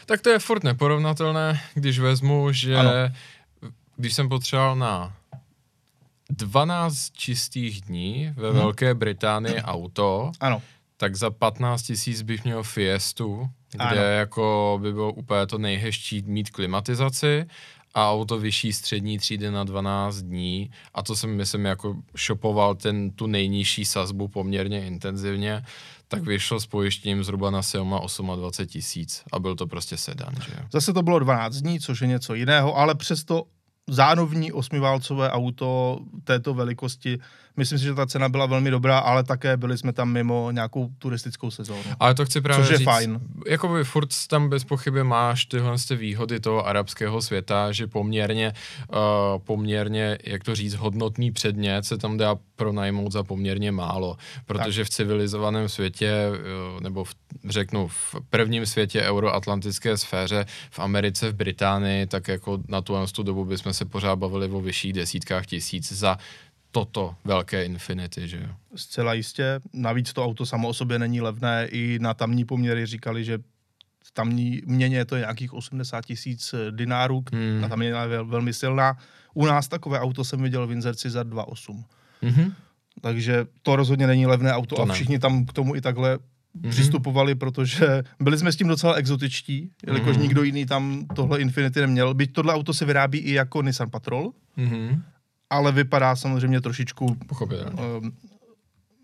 [0.06, 2.91] Tak to je furt neporovnatelné, když vezmu, že Ano.
[3.95, 5.13] když jsem potřeboval na
[6.30, 8.58] 12 čistých dní ve Mhm.
[8.58, 10.62] Velké Británii auto, Ano,
[10.97, 13.95] tak za 15 tisíc bych měl Fiestu, kde Ano.
[14.02, 17.45] jako by bylo úplně to nejhezčí mít klimatizaci
[17.93, 23.12] a auto vyšší střední třídy na 12 dní a to jsem, myslím, jako šopoval ten,
[23.12, 25.63] tu nejnižší sazbu poměrně intenzivně,
[26.12, 28.00] tak vyšlo s pojištěním zhruba na Silma
[28.36, 30.65] 28 tisíc a byl to prostě sedan, že jo.
[30.71, 33.43] Zase to bylo 12 dní, což je něco jiného, ale přesto
[33.89, 37.19] zánovní osmiválcové auto této velikosti,
[37.57, 40.89] myslím si, že ta cena byla velmi dobrá, ale také byli jsme tam mimo nějakou
[40.97, 41.83] turistickou sezónu.
[41.99, 43.19] Ale to chci právě Což je říct, fajn.
[43.47, 48.53] Jakoby furt tam bez pochyby máš tyhle ty výhody toho arabského světa, že poměrně,
[48.89, 48.97] uh,
[49.43, 54.89] poměrně, jak to říct, hodnotný předmět se tam dá pronajmout za poměrně málo, protože v
[54.89, 57.15] civilizovaném světě, uh, nebo v,
[57.49, 63.23] řeknu v prvním světě euroatlantické sféře, v Americe, v Británii, tak jako na tu, tu
[63.23, 66.17] dobu bychom se pořád bavili o vyšších desítkách tisíc za
[66.71, 68.49] toto velké Infinity, že jo.
[68.75, 69.60] Zcela jistě.
[69.73, 71.67] Navíc to auto samo o sobě není levné.
[71.71, 73.38] I na tamní poměry říkali, že
[74.05, 77.23] v tamní měně to je nějakých 80 tisíc dinárů.
[77.34, 77.63] Hmm.
[77.63, 78.97] A ta měna je vel- velmi silná.
[79.34, 81.84] U nás takové auto jsem viděl v Inzerci za 2,8.
[82.21, 82.53] Mhm.
[83.01, 84.93] Takže to rozhodně není levné auto To a ne.
[84.93, 86.19] všichni tam k tomu i takhle
[86.53, 86.69] Mhm.
[86.71, 90.23] přistupovali, protože byli jsme s tím docela exotičtí, jelikož Mhm.
[90.23, 92.13] nikdo jiný tam tohle Infinity neměl.
[92.13, 95.03] Byť tohle auto se vyrábí i jako Nissan Patrol, Mhm.
[95.51, 97.17] Ale vypadá samozřejmě trošičku um,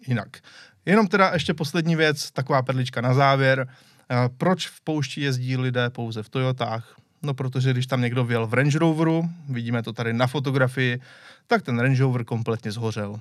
[0.07, 0.37] jinak.
[0.85, 3.67] Jenom teda ještě poslední věc, taková perlička na závěr.
[4.11, 6.95] Uh, proč v poušti jezdí lidé pouze v Toyotách?
[7.23, 11.01] No, protože když tam někdo vjel v Range Roveru, vidíme to tady na fotografii,
[11.47, 13.19] tak ten Range Rover kompletně zhořel.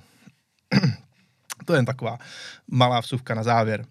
[1.65, 2.19] to je jen taková
[2.71, 3.85] malá vsuvka na závěr.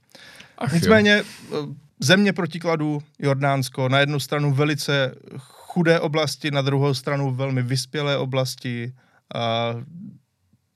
[0.57, 0.75] Ach jo.
[0.75, 1.55] Nicméně eh,
[1.99, 5.15] země protikladu Jordánsko, na jednu stranu velice
[5.75, 8.93] chudé oblasti, na druhou stranu velmi vyspělé oblasti.
[9.33, 9.75] A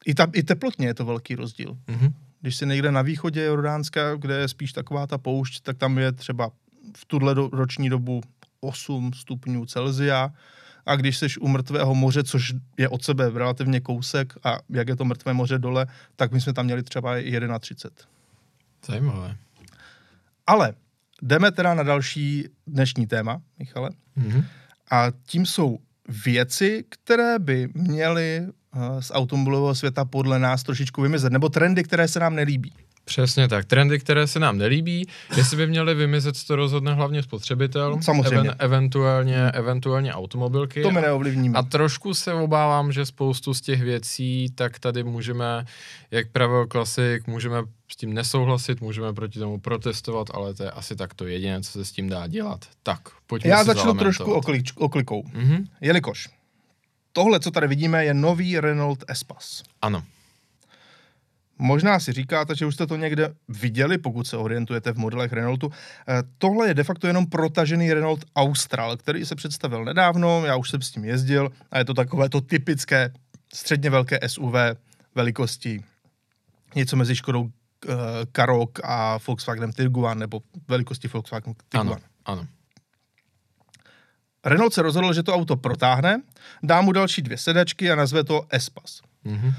[0.06, 1.78] i, ta, I teplotně je to velký rozdíl.
[1.88, 2.14] Mhm.
[2.42, 6.12] Když si někde na východě Jordánska, kde je spíš taková ta poušť, tak tam je
[6.12, 6.52] třeba
[6.98, 8.22] v tuhle do, roční dobu
[8.62, 10.34] 8 stupňů Celzia.
[10.86, 14.96] A když jsi u mrtvého moře, což je od sebe relativně kousek, a jak je
[14.96, 18.06] to mrtvé moře dole, tak my jsme tam měli třeba i 31.
[18.86, 19.38] Zajímavé.
[20.48, 20.74] Ale
[21.22, 23.90] jdeme teda na další dnešní téma, Michale.
[24.16, 24.46] Mhm.
[24.92, 25.80] A tím jsou
[26.26, 32.08] věci, které by měly eh, z automobilového světa podle nás trošičku vymizet, nebo trendy, které
[32.08, 32.74] se nám nelíbí.
[33.10, 33.65] Přesně tak.
[33.65, 37.98] Trendy, které se nám nelíbí, jestli by měly vymizet, to rozhodne hlavně spotřebitel.
[38.02, 38.52] Samozřejmě.
[38.60, 40.82] eventuálně, eventuálně automobilky.
[40.82, 41.60] To my neovlivníme.
[41.60, 45.65] A trošku se obávám, že spoustu z těch věcí, tak tady můžeme,
[46.12, 50.95] jak pravil klasik, můžeme s tím nesouhlasit, můžeme proti tomu protestovat, ale to je asi
[50.95, 52.65] tak to jediné, co se s tím dá dělat.
[52.84, 55.24] Tak, pojďme Já si začnu trošku oklič, oklikou.
[55.34, 55.65] Mhm.
[55.82, 56.30] Jelikož
[57.13, 59.63] tohle, co tady vidíme, je nový Renault Espas.
[59.82, 60.04] Ano.
[61.60, 65.72] Možná si říkáte, že už jste to někde viděli, pokud se orientujete v modelech Renaultu.
[66.08, 70.69] Eh, Tohle je de facto jenom protažený Renault Austral, který se představil nedávno, já už
[70.69, 73.13] jsem s tím jezdil a je to takové to typické
[73.54, 74.54] středně velké SUV
[75.15, 75.84] velikosti.
[76.76, 77.95] Něco mezi Škodou eh,
[78.32, 81.88] Karoq a Volkswagenem Tiguan, nebo velikosti Volkswagen Tiguan.
[81.88, 82.48] Ano, ano.
[84.45, 86.22] Renault se rozhodl, že to auto protáhne,
[86.63, 89.02] dá mu další dvě sedačky a nazve to Espas.
[89.24, 89.54] Mhm.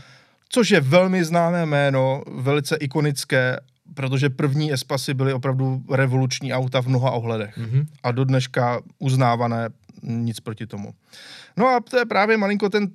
[0.53, 3.61] Což je velmi známé jméno, velice ikonické,
[3.95, 7.57] protože první Espasy byly opravdu revoluční auta v mnoha ohledech.
[7.57, 7.87] Mhm.
[8.03, 9.69] A do dneška uznávané,
[10.03, 10.95] nic proti tomu.
[11.57, 12.89] No a to je právě malinko ten,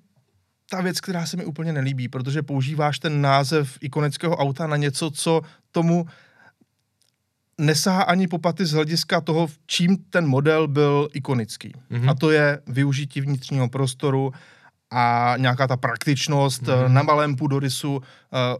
[0.69, 5.11] ta věc, která se mi úplně nelíbí, protože používáš ten název ikonického auta na něco,
[5.11, 5.41] co
[5.71, 6.05] tomu
[7.57, 11.73] nesahá ani popaty z hlediska toho, v čím ten model byl ikonický.
[11.89, 12.09] Mhm.
[12.09, 14.33] A to je využití vnitřního prostoru
[14.97, 16.93] a nějaká ta praktičnost mm.
[16.93, 18.01] na malém půdorysu, uh,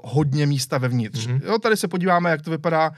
[0.04, 1.28] hodně místa vevnitř.
[1.28, 1.42] Mm.
[1.46, 2.96] Jo, tady se podíváme, jak to vypadá uh,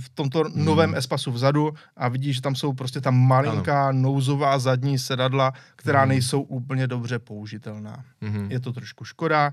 [0.00, 0.64] v tomto mm.
[0.64, 3.98] novém Espasu vzadu a vidíš, že tam jsou prostě ta malinká ano.
[3.98, 6.08] nouzová zadní sedadla, která mm.
[6.08, 8.04] nejsou úplně dobře použitelná.
[8.20, 8.50] Mm.
[8.50, 9.52] Je to trošku škoda.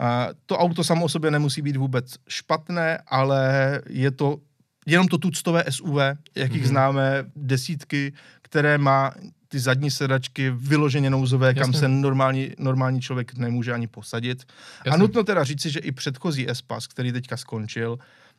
[0.00, 0.06] Uh,
[0.46, 4.38] to auto samo o sobě nemusí být vůbec špatné, ale je to
[4.86, 5.98] jenom to tuctové SUV,
[6.34, 6.66] jakých mm-hmm.
[6.66, 9.12] známe desítky, které má
[9.54, 11.62] ty zadní sedačky vyloženě nouzové, Jasně.
[11.62, 14.42] kam se normální, normální člověk nemůže ani posadit.
[14.78, 14.90] Jasně.
[14.90, 17.98] A nutno teda říci, že i předchozí Espas, který teďka skončil,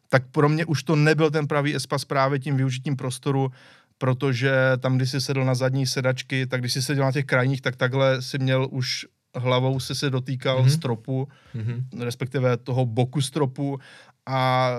[0.09, 3.51] tak pro mě už to nebyl ten pravý Espas právě tím využitím prostoru,
[3.97, 7.61] protože tam, když si sedl na zadní sedačky, tak když si seděl na těch krajních,
[7.61, 9.05] tak takhle si měl už
[9.35, 10.75] hlavou se se dotýkal mm-hmm.
[10.75, 12.03] stropu, mm-hmm.
[12.03, 13.79] respektive toho boku stropu
[14.25, 14.69] a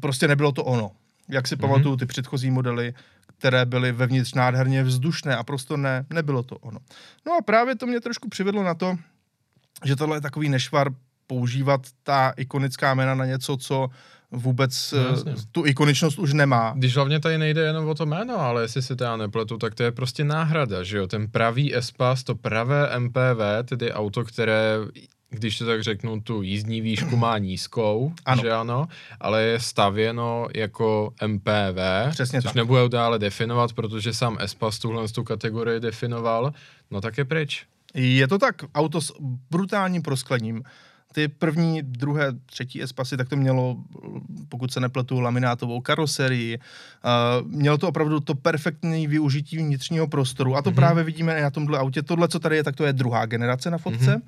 [0.00, 0.90] prostě nebylo to ono.
[1.28, 1.60] Jak si mm-hmm.
[1.60, 2.94] pamatuju ty předchozí modely,
[3.42, 6.78] které byly vevnitř nádherně vzdušné a prostorné, nebylo to ono.
[7.26, 8.96] No a právě to mě trošku přivedlo na to,
[9.84, 10.88] že tohle je takový nešvar
[11.26, 13.88] používat ta ikonická jména na něco, co
[14.30, 14.94] vůbec
[15.26, 16.74] no, tu ikoničnost už nemá.
[16.76, 19.74] Když hlavně tady nejde jenom o to jméno, ale jestli si to já nepletu, tak
[19.74, 21.06] to je prostě náhrada, že jo?
[21.06, 24.76] Ten pravý Espas, to pravé MPV, tedy auto, které
[25.32, 28.42] když to tak řeknu, tu jízdní výšku má nízkou, ano.
[28.42, 28.88] že ano,
[29.20, 32.54] ale je stavěno jako MPV, Přesně což tak.
[32.54, 36.52] nebudu dále definovat, protože sám Espas tuhle tu kategorii definoval,
[36.90, 37.66] no tak je pryč.
[37.94, 39.12] Je to tak, auto s
[39.50, 40.62] brutálním prosklením.
[41.12, 43.76] Ty první, druhé, třetí Espasy, tak to mělo,
[44.48, 46.58] pokud se nepletu, laminátovou karoserii.
[46.58, 50.56] Uh, mělo to opravdu to perfektní využití vnitřního prostoru.
[50.56, 50.74] A to mm-hmm.
[50.74, 52.02] právě vidíme i na tomhle autě.
[52.02, 54.16] Tohle, co tady je, tak to je druhá generace na fotce.
[54.16, 54.22] Mm-hmm.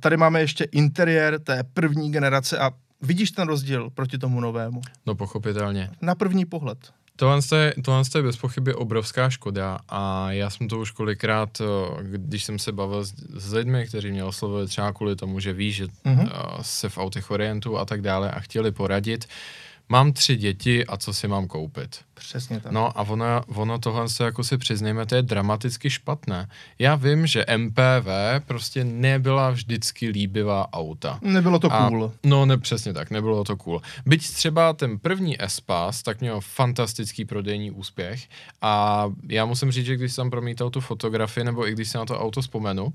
[0.00, 2.70] Tady máme ještě interiér té první generace a
[3.02, 4.80] vidíš ten rozdíl proti tomu novému?
[5.06, 5.90] No pochopitelně.
[6.02, 6.78] Na první pohled.
[7.16, 11.62] Tohle je, tohle je bez pochyby obrovská škoda a já jsem to už kolikrát,
[12.02, 15.72] když jsem se bavil s, s lidmi, kteří mě oslovili třeba kvůli tomu, že ví,
[15.72, 16.30] že mm-hmm.
[16.62, 19.24] se v autech orientují a tak dále a chtěli poradit,
[19.88, 21.98] mám tři děti a co si mám koupit.
[22.20, 22.72] Přesně tak.
[22.72, 26.48] No a ono, ono tohle se jako si přiznejme, to je dramaticky špatné.
[26.78, 28.08] Já vím, že MPV
[28.46, 31.18] prostě nebyla vždycky líbivá auta.
[31.22, 32.12] Nebylo to a, cool.
[32.24, 33.82] No ne, přesně tak, nebylo to cool.
[34.06, 38.28] Byť třeba ten první S-Pass, tak měl fantastický prodejní úspěch
[38.62, 42.04] a já musím říct, že když jsem promítal tu fotografii, nebo i když se na
[42.04, 42.92] to auto vzpomenu,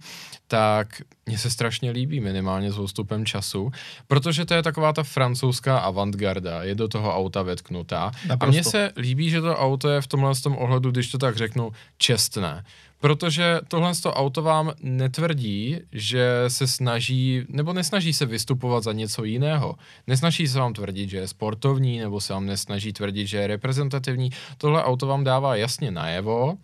[0.47, 3.71] tak mně se strašně líbí minimálně s ústupem času,
[4.07, 8.11] protože to je taková ta francouzská avantgarda, je do toho auta vetknutá.
[8.27, 8.45] Naprosto.
[8.45, 11.17] A mně se líbí líbí, že to auto je v tomhle tom ohledu, když to
[11.17, 12.63] tak řeknu, čestné.
[12.99, 19.23] Protože tohle to auto vám netvrdí, že se snaží, nebo nesnaží se vystupovat za něco
[19.23, 19.75] jiného.
[20.07, 24.29] Nesnaží se vám tvrdit, že je sportovní, nebo se vám nesnaží tvrdit, že je reprezentativní.
[24.57, 26.57] Tohle auto vám dává jasně najevo,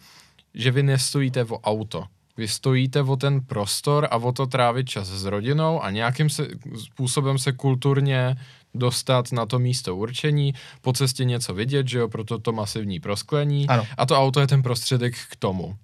[0.53, 2.03] že vy nestojíte o auto.
[2.37, 6.47] Vy stojíte o ten prostor a o to trávit čas s rodinou a nějakým se,
[6.83, 8.35] způsobem se kulturně
[8.73, 13.67] dostat na to místo určení, po cestě něco vidět, že jo, proto to masivní prosklení
[13.67, 13.87] ano.
[13.97, 15.75] a to auto je ten prostředek k tomu.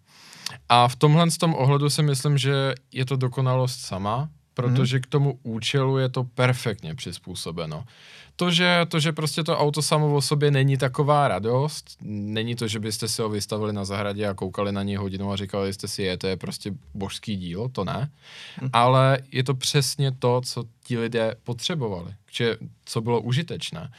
[0.69, 5.01] A v tomhle tom ohledu si myslím, že je to dokonalost sama, protože hmm.
[5.01, 7.83] k tomu účelu je to perfektně přizpůsobeno
[8.39, 12.67] to, že, to, že prostě to auto samo o sobě není taková radost, není to,
[12.67, 15.87] že byste si ho vystavili na zahradě a koukali na něj hodinu a říkali jste
[15.87, 18.09] si, je, to je prostě božský dílo, to ne,
[18.61, 18.69] hm.
[18.73, 23.91] ale je to přesně to, co ti lidé potřebovali, že, co bylo užitečné.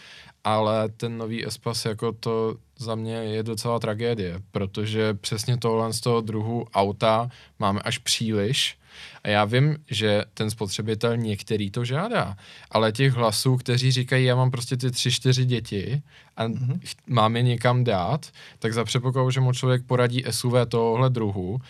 [0.44, 6.00] Ale ten nový Espas jako to za mě je docela tragédie, protože přesně tohle z
[6.00, 8.77] toho druhu auta máme až příliš
[9.24, 12.36] a já vím, že ten spotřebitel některý to žádá,
[12.70, 16.02] ale těch hlasů, kteří říkají, já mám prostě ty tři, čtyři děti
[16.36, 16.80] a mm-hmm.
[17.06, 18.26] mám je někam dát,
[18.58, 21.60] tak za předpokladu, že mu člověk poradí SUV tohohle druhu,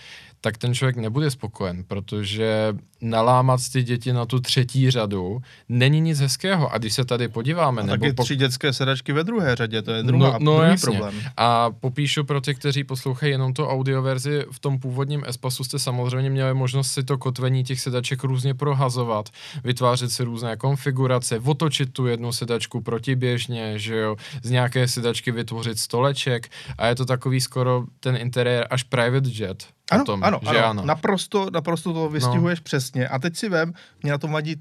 [0.40, 6.20] tak ten člověk nebude spokojen, protože nalámat ty děti na tu třetí řadu není nic
[6.20, 6.72] hezkého.
[6.72, 7.82] A když se tady podíváme...
[7.82, 8.24] A nebo taky po...
[8.24, 10.90] tři dětské sedačky ve druhé řadě, to je druhá, no, no druhý jasně.
[10.90, 11.14] problém.
[11.36, 16.30] A popíšu pro ty, kteří poslouchají jenom to audioverzi, v tom původním Espasu jste samozřejmě
[16.30, 19.28] měli možnost si to kotvení těch sedaček různě prohazovat,
[19.64, 25.78] vytvářet si různé konfigurace, otočit tu jednu sedačku protiběžně, že jo, z nějaké sedačky vytvořit
[25.78, 30.58] stoleček a je to takový skoro ten interiér až private jet, ano, tom, ano, že
[30.58, 30.84] ano, ano.
[30.84, 32.62] Naprosto, naprosto to vystihuješ no.
[32.64, 33.08] přesně.
[33.08, 33.72] A teď si vem,
[34.02, 34.56] mě na tom vadí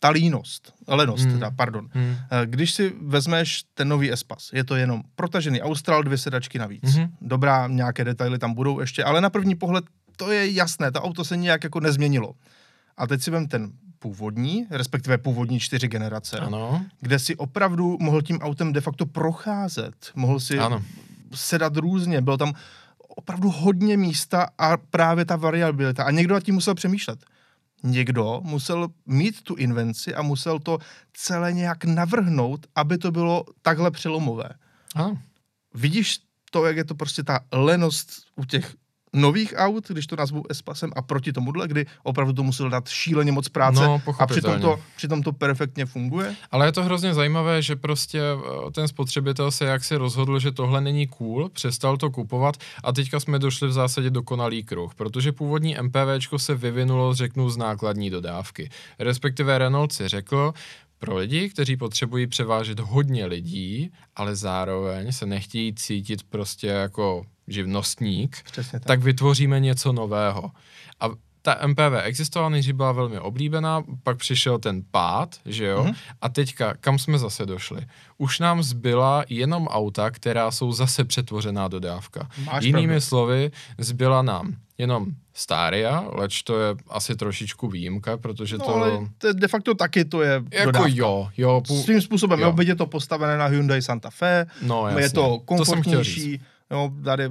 [0.00, 1.32] ta línost, lenost, hmm.
[1.32, 1.88] teda, pardon.
[1.92, 2.16] Hmm.
[2.30, 6.94] Eh, když si vezmeš ten nový Espas, je to jenom protažený Austral, dvě sedačky navíc.
[6.94, 7.08] Hmm.
[7.20, 9.84] Dobrá, nějaké detaily tam budou ještě, ale na první pohled
[10.16, 12.34] to je jasné, to auto se nějak jako nezměnilo.
[12.96, 16.84] A teď si vem ten původní, respektive původní čtyři generace, ano.
[17.00, 20.82] kde si opravdu mohl tím autem de facto procházet, mohl si ano.
[21.34, 22.52] sedat různě, byl tam
[23.16, 26.04] opravdu hodně místa a právě ta variabilita.
[26.04, 27.24] A někdo nad tím musel přemýšlet.
[27.82, 30.78] Někdo musel mít tu invenci a musel to
[31.12, 34.48] celé nějak navrhnout, aby to bylo takhle přelomové.
[34.94, 35.18] Ano.
[35.74, 36.18] Vidíš
[36.50, 38.74] to, jak je to prostě ta lenost u těch
[39.14, 43.32] nových aut, když to nazvu S-Pasem, a proti tomuhle, kdy opravdu to musel dát šíleně
[43.32, 46.34] moc práce No, a přitom to, přitom to perfektně funguje.
[46.50, 50.52] Ale je to hrozně zajímavé, že prostě eh, ten spotřebitel se jak si rozhodl, že
[50.52, 55.32] tohle není cool, přestal to kupovat a teďka jsme došli v zásadě dokonalý kruh, protože
[55.32, 58.70] původní MPVčko se vyvinulo, řeknu, z nákladní dodávky.
[58.98, 60.54] Respektive Renault si řekl,
[61.04, 68.42] pro lidi, kteří potřebují převážet hodně lidí, ale zároveň se nechtějí cítit prostě jako živnostník,
[68.54, 68.84] tak.
[68.84, 70.50] tak vytvoříme něco nového.
[71.00, 71.10] A
[71.44, 75.92] ta MPV existovala, nejdřív byla velmi oblíbená, pak přišel ten pád, že jo, Mhm.
[75.92, 75.96] mm-hmm.
[76.20, 77.80] a teďka, kam jsme zase došli?
[78.18, 82.28] Už nám zbyla jenom auta, která jsou zase přetvořená dodávka.
[82.44, 83.00] Máš Jinými pravdu.
[83.00, 88.74] slovy, zbyla nám jenom Staria, leč to je asi trošičku výjimka, protože No, to...
[88.74, 90.90] ale to je de facto taky to je jako dodávka.
[90.94, 91.82] jo, jo, pů...
[91.82, 92.54] Svým způsobem, jo.
[92.60, 95.02] je to postavené na Hyundai Santa Fe, no jasně.
[95.02, 95.64] je to To
[96.74, 97.28] jo, tady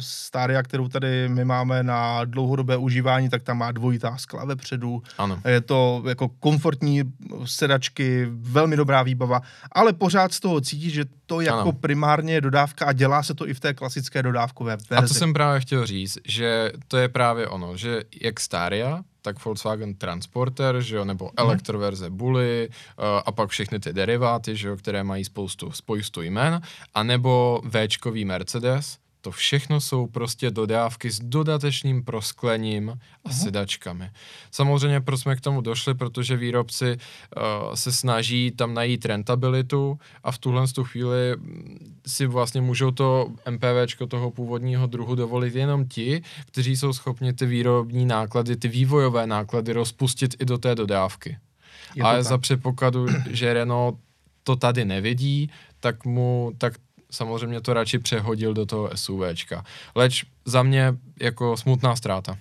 [0.00, 5.38] Staria, kterou tady my máme na dlouhodobé užívání, tak tam má dvojitá skla vepředu, Ano.
[5.48, 7.02] je to jako komfortní
[7.44, 11.72] sedačky, velmi dobrá výbava, ale pořád z toho cítíš, že to jako Ano.
[11.72, 15.04] primárně je dodávka a dělá se to i v té klasické dodávkové verzi.
[15.04, 19.44] A to jsem právě chtěl říct, že to je právě ono, že jak Staria, tak
[19.44, 24.76] Volkswagen Transporter, že jo, nebo elektroverze Bully uh, a pak všechny ty deriváty, že jo,
[24.76, 26.60] které mají spoustu, spoustu jmen,
[26.94, 33.34] a nebo Včkový Mercedes, to všechno jsou prostě dodávky s dodatečným prosklením a Mhm.
[33.38, 34.10] sedačkami.
[34.50, 40.32] Samozřejmě, proč jsme k tomu došli, protože výrobci uh, se snaží tam najít rentabilitu a
[40.32, 45.88] v tuhle tu chvíli mm, si vlastně můžou to MPVčko toho původního druhu dovolit jenom
[45.88, 51.38] ti, kteří jsou schopni ty výrobní náklady, ty vývojové náklady rozpustit i do té dodávky.
[52.02, 52.24] Ale tak.
[52.24, 53.98] za předpokladu, že Renault
[54.44, 55.50] to tady nevidí,
[55.80, 56.72] tak mu, tak
[57.10, 59.64] samozřejmě to radši přehodil do toho SUVčka.
[59.94, 62.38] Leč za mě jako smutná ztráta.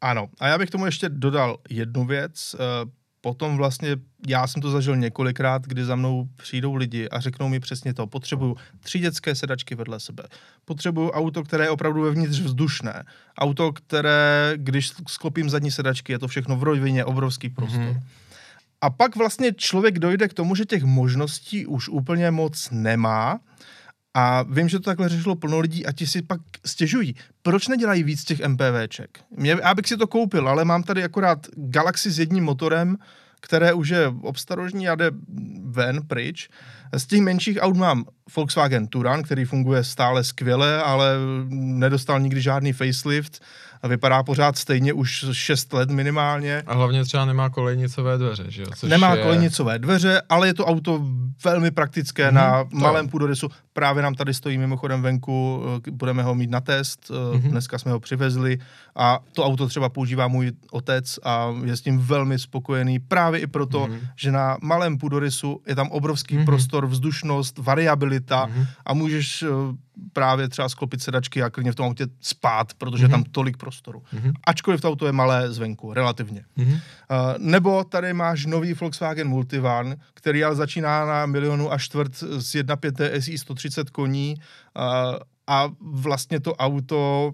[0.00, 2.56] Ano, a já bych tomu ještě dodal jednu věc.
[2.58, 2.90] Eh,
[3.22, 3.96] Potom vlastně,
[4.28, 8.06] já jsem to zažil několikrát, kdy za mnou přijdou lidi a řeknou mi přesně to.
[8.06, 10.22] Potřebuju tři dětské sedačky vedle sebe.
[10.64, 13.04] Potřebuju auto, které je opravdu vevnitř vzdušné.
[13.38, 17.80] Auto, které, když sklopím zadní sedačky, je to všechno v rovině, obrovský prostor.
[17.80, 17.90] Mhm.
[17.90, 18.02] Mm-hmm.
[18.80, 23.40] A pak vlastně člověk dojde k tomu, že těch možností už úplně moc nemá.
[24.14, 27.14] A vím, že to takhle řešilo plno lidí a ti si pak stěžují.
[27.42, 29.20] Proč nedělají víc těch MPVček?
[29.36, 32.96] Mě, já bych si to koupil, ale mám tady akorát Galaxy s jedním motorem,
[33.40, 35.10] které už je obstarožní a jde
[35.64, 36.48] ven, pryč.
[36.92, 38.04] Z těch menších aut mám
[38.36, 41.14] Volkswagen Touran, který funguje stále skvěle, ale
[41.48, 43.42] nedostal nikdy žádný facelift
[43.82, 46.62] a vypadá pořád stejně už 6 let minimálně.
[46.66, 48.68] A hlavně třeba nemá kolejnicové dveře, že jo?
[48.76, 49.22] Což Nemá je...
[49.22, 51.02] kolejnicové dveře, ale je to auto
[51.44, 53.48] velmi praktické Mhm, na to malém půdorysu.
[53.72, 57.50] Právě nám tady stojí mimochodem venku, eh, budeme ho mít na test, Mhm.
[57.50, 58.58] dneska jsme ho přivezli
[58.96, 63.46] a to auto třeba používá můj otec a je s tím velmi spokojený právě i
[63.46, 63.98] proto, Mhm.
[64.16, 66.44] že na malém půdorysu je tam obrovský Mhm.
[66.44, 68.66] prostor, vzdušnost, variabilita Mhm.
[68.86, 69.46] a můžeš eh,
[70.12, 73.10] právě třeba sklopit sedačky a klidně v tom autě spát, protože je Mhm.
[73.22, 74.02] tam tolik prostoru.
[74.12, 74.32] Mhm.
[74.46, 76.44] Ačkoliv to auto je malé zvenku, relativně.
[76.56, 76.72] Mhm.
[76.72, 76.78] Uh,
[77.38, 83.20] nebo tady máš nový Volkswagen Multivan, který ale začíná na milionu a čtvrt z 1.5
[83.20, 84.82] SI 130 koní uh,
[85.46, 87.32] a vlastně to auto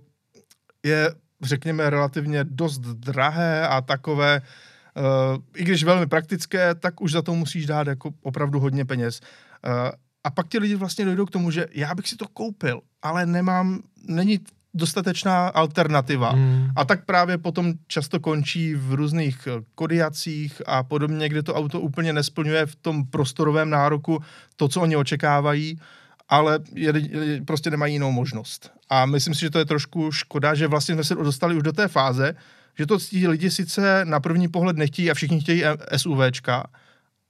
[0.84, 4.42] je, řekněme, relativně dost drahé a takové,
[4.96, 9.20] uh, i když velmi praktické, tak už za to musíš dát jako opravdu hodně peněz.
[9.66, 9.72] Uh,
[10.26, 13.26] a pak ti lidi vlastně dojdou k tomu, že já bych si to koupil, ale
[13.26, 14.40] nemám, není
[14.74, 16.32] dostatečná alternativa.
[16.32, 16.68] Mm.
[16.76, 21.80] A tak právě potom často končí v různých eh, kodiacích a podobně, kde to auto
[21.80, 24.22] úplně nesplňuje v tom prostorovém nároku
[24.56, 25.80] to, co oni očekávají,
[26.28, 28.70] ale je, je, prostě nemají jinou možnost.
[28.88, 31.72] A myslím si, že to je trošku škoda, že vlastně jsme se dostali už do
[31.72, 32.34] té fáze,
[32.78, 36.66] že to ti lidi sice na první pohled nechtějí a všichni chtějí eh, SUVčka,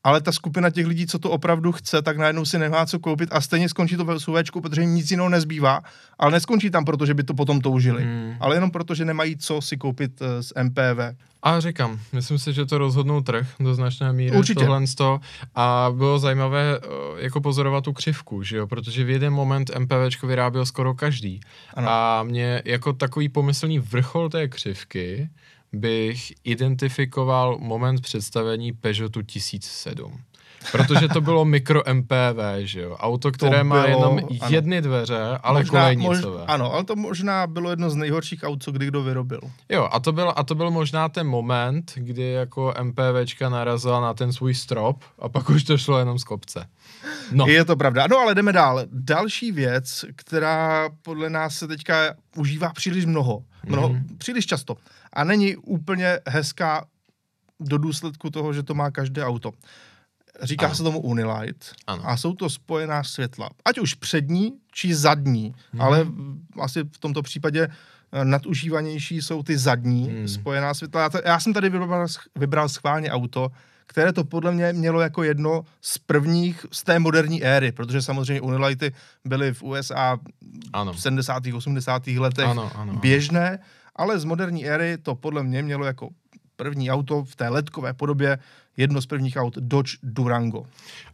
[0.06, 3.28] ale ta skupina těch lidí, co to opravdu chce, tak najednou si nemá co koupit
[3.32, 5.80] a stejně skončí to ve SUVčku, protože jim nic jiného nezbývá,
[6.18, 8.34] ale neskončí tam, protože by to potom toužili, Mm.
[8.40, 11.16] ale jenom proto, že nemají co si koupit eh, z MPV.
[11.42, 14.36] A říkám, myslím si, že to rozhodnul trh do značné míry.
[14.36, 14.60] Určitě.
[14.64, 15.20] Tohle sto.
[15.54, 16.86] A bylo zajímavé eh,
[17.18, 18.66] jako pozorovat tu křivku, že jo?
[18.66, 21.40] protože v jeden moment MPVčko vyráběl skoro každý.
[21.74, 21.88] Ano.
[21.90, 25.28] A mě jako takový pomyslný vrchol té křivky
[25.76, 30.20] bych identifikoval moment představení Peugeotu 1007.
[30.72, 32.96] Protože to bylo mikro MPV, že jo?
[32.96, 34.28] Auto, které má bylo, jenom ano.
[34.48, 36.44] jedny dveře, ale možná, kolejnicové.
[36.46, 39.40] ano, ale to možná bylo jedno z nejhorších aut, co kdy kdo vyrobil.
[39.68, 44.14] Jo, a to, byl, a to byl možná ten moment, kdy jako MPVčka narazila na
[44.14, 46.66] ten svůj strop a pak už to šlo jenom z kopce.
[47.32, 48.06] No, Je to pravda.
[48.10, 48.82] No ale jdeme dál.
[48.92, 53.98] Další věc, která podle nás se teďka užívá příliš mnoho, mnoho Mhm.
[53.98, 54.16] mm-hmm.
[54.18, 54.76] příliš často
[55.16, 56.84] a není úplně hezká
[57.60, 59.52] do důsledku toho, že to má každé auto.
[60.42, 60.74] Říká Ano.
[60.74, 62.02] se tomu Unilight Ano.
[62.08, 63.50] a jsou to spojená světla.
[63.64, 65.82] Ať už přední, či zadní, Mhm.
[65.82, 66.06] ale
[66.60, 67.68] asi v tomto případě
[68.12, 70.28] eh, nadužívanější jsou ty zadní Hmm.
[70.28, 71.00] spojená světla.
[71.02, 72.06] Já, to, já jsem tady vybral,
[72.38, 73.48] vybral schválně auto,
[73.86, 78.40] které to podle mě mělo jako jedno z prvních z té moderní éry, protože samozřejmě
[78.40, 78.92] Unilighty
[79.24, 80.18] byly v USA
[80.72, 80.92] ano.
[80.92, 81.42] v 70.
[81.54, 82.06] 80.
[82.18, 82.92] letech Ano, ano, ano.
[83.00, 83.58] běžné,
[83.96, 86.08] ale z moderní éry to podle mě mělo jako
[86.56, 88.38] první auto v té ledkové podobě
[88.76, 90.66] jedno z prvních aut Dodge Durango.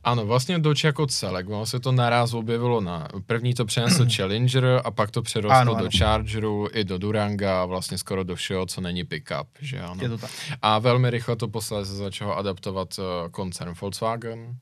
[0.04, 4.80] Ano, vlastně Dodge jako celek, ono se to naraz objevilo na, první to přenesl Challenger
[4.84, 5.88] a pak to přerostlo Ano, do ano.
[5.98, 10.02] Chargeru i do Duranga a vlastně skoro do všeho, co není pickup, že ano.
[10.02, 10.30] Je to tak.
[10.62, 14.56] A velmi rychle to posléze začalo adaptovat uh, koncern Volkswagen.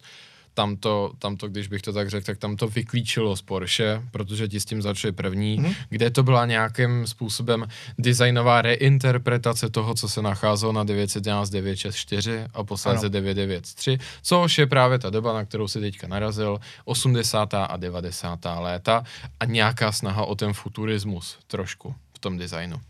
[0.61, 4.03] Tam to, tam to, když bych to tak řekl, tak tam to vyklíčilo z Porsche,
[4.11, 5.67] protože ti s tím začali první, Mhm.
[5.71, 5.75] mm-hmm.
[5.89, 7.65] kde to byla nějakým způsobem
[7.99, 13.09] designová reinterpretace toho, co se nacházelo na 911 964 a posléze Ano.
[13.09, 17.55] 993, což je právě ta doba, na kterou si teďka narazil, 80.
[17.55, 18.39] a 90.
[18.61, 19.05] léta
[19.41, 22.81] a nějaká snaha o ten futurismus trošku v tom designu.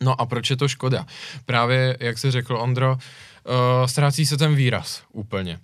[0.00, 1.06] No a proč je to škoda?
[1.46, 5.60] Právě, jak jsi řekl, Ondro, uh, ztrácí se ten výraz úplně.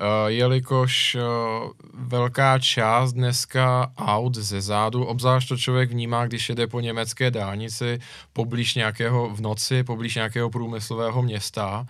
[0.00, 6.66] Uh, jelikož uh, velká část dneska aut ze zádu, obzvlášť to člověk vnímá, když jede
[6.66, 7.98] po německé dálnici
[8.32, 11.86] poblíž nějakého v noci, poblíž nějakého průmyslového města,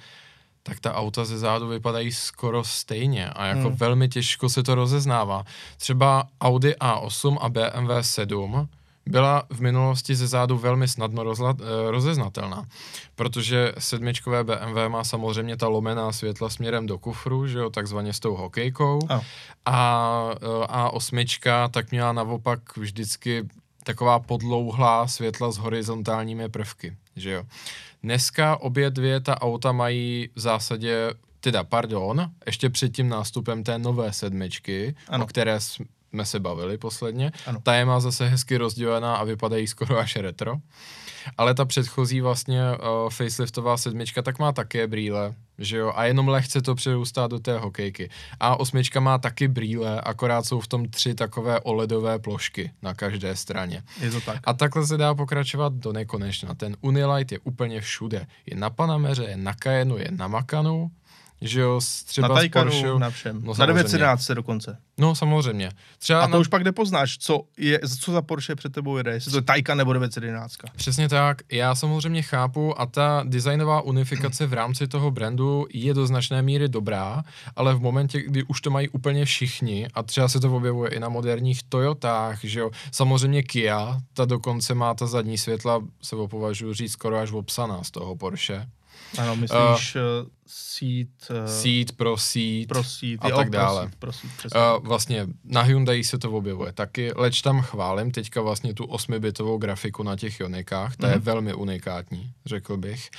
[0.63, 3.77] tak ta auta ze zádu vypadají skoro stejně a jako hmm.
[3.77, 5.45] velmi těžko se to rozeznává.
[5.77, 8.69] Třeba Audi A8 a BMW 7
[9.07, 12.65] byla v minulosti ze zádu velmi snadno rozla, eh, rozeznatelná,
[13.15, 18.21] protože sedmičkové BMW má samozřejmě ta lomená světla směrem do kufru, že jo, takzvaně s
[18.21, 19.23] tou hokejkou, Ano.
[19.67, 20.31] a
[20.63, 23.49] eh, A8 tak měla naopak vždycky
[23.85, 27.45] taková podlouhlá světla s horizontálními prvky, že jo.
[28.03, 33.79] Dneska obě dvě ta auta mají v zásadě, teda pardon, ještě před tím nástupem té
[33.79, 35.25] nové sedmičky, ano.
[35.25, 35.59] o které
[36.11, 37.61] jsme se bavili posledně, Ano.
[37.63, 40.57] ta je má zase hezky rozdělená a vypadají skoro až retro.
[41.39, 46.29] Ale ta předchozí vlastně uh, faceliftová sedmička tak má také brýle, že jo, a jenom
[46.29, 48.11] lehce to přerůstá do té hokejky.
[48.41, 53.37] A osmička má taky brýle, akorát jsou v tom tři takové OLEDové plošky na každé
[53.37, 53.83] straně.
[54.01, 54.41] Je to tak.
[54.45, 56.55] A takhle se dá pokračovat do nekonečna.
[56.55, 58.27] Ten Unilight je úplně všude.
[58.47, 60.91] Je na Panameře, je na Cayenu, je na Makanu,
[61.41, 62.99] že jo, třeba na Taycanu, Porsche.
[62.99, 63.41] na všem.
[63.43, 63.75] No, na samozřejmě.
[63.75, 64.79] 911 dokonce.
[64.99, 65.71] No samozřejmě.
[65.99, 69.11] Třeba A na to už pak nepoznáš, co, je, co za Porsche před tebou jede,
[69.11, 70.57] jestli to je Taycan nebo 911.
[70.77, 76.07] Přesně tak, já samozřejmě chápu a ta designová unifikace v rámci toho brandu je do
[76.07, 77.23] značné míry dobrá,
[77.57, 81.01] ale v momentě, kdy už to mají úplně všichni a třeba se to objevuje i
[81.01, 86.29] na moderních Toyotách, že jo, samozřejmě Kia, ta dokonce má ta zadní světla, se ho
[86.29, 88.67] považuji říct skoro až obsaná z toho Porsche.
[89.19, 90.01] Ano, myslíš uh,
[90.47, 93.91] seat, uh, Seat pro seat pro seat, a jo, tak pro dále.
[93.99, 94.61] pro seat, přesně.
[94.61, 99.59] Uh, vlastně na Hyundai se to objevuje taky, leč tam chválím teďka vlastně tu 8-bitovou
[99.59, 101.11] grafiku na těch Ionikách, ta mm-hmm.
[101.11, 101.25] je Mhm.
[101.25, 103.11] velmi unikátní, řekl bych.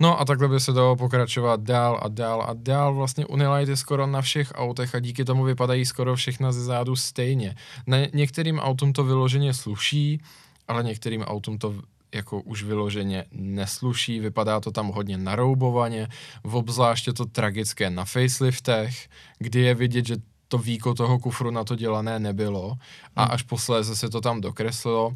[0.00, 3.76] No a takhle by se dalo pokračovat dál a dál a dál, vlastně Unilight je
[3.76, 7.56] skoro na všech autech a díky tomu vypadají skoro všechna ze zádu stejně.
[7.86, 10.20] Ne, některým autům to vyloženě sluší,
[10.68, 11.74] ale některým autům to
[12.14, 16.08] jako už vyloženě nesluší, vypadá to tam hodně naroubovaně,
[16.44, 19.08] v obzvláště to tragické na faceliftech,
[19.38, 20.16] kdy je vidět, že
[20.48, 22.76] to víko toho kufru na to dělané nebylo
[23.16, 25.14] a až posléze se to tam dokreslilo.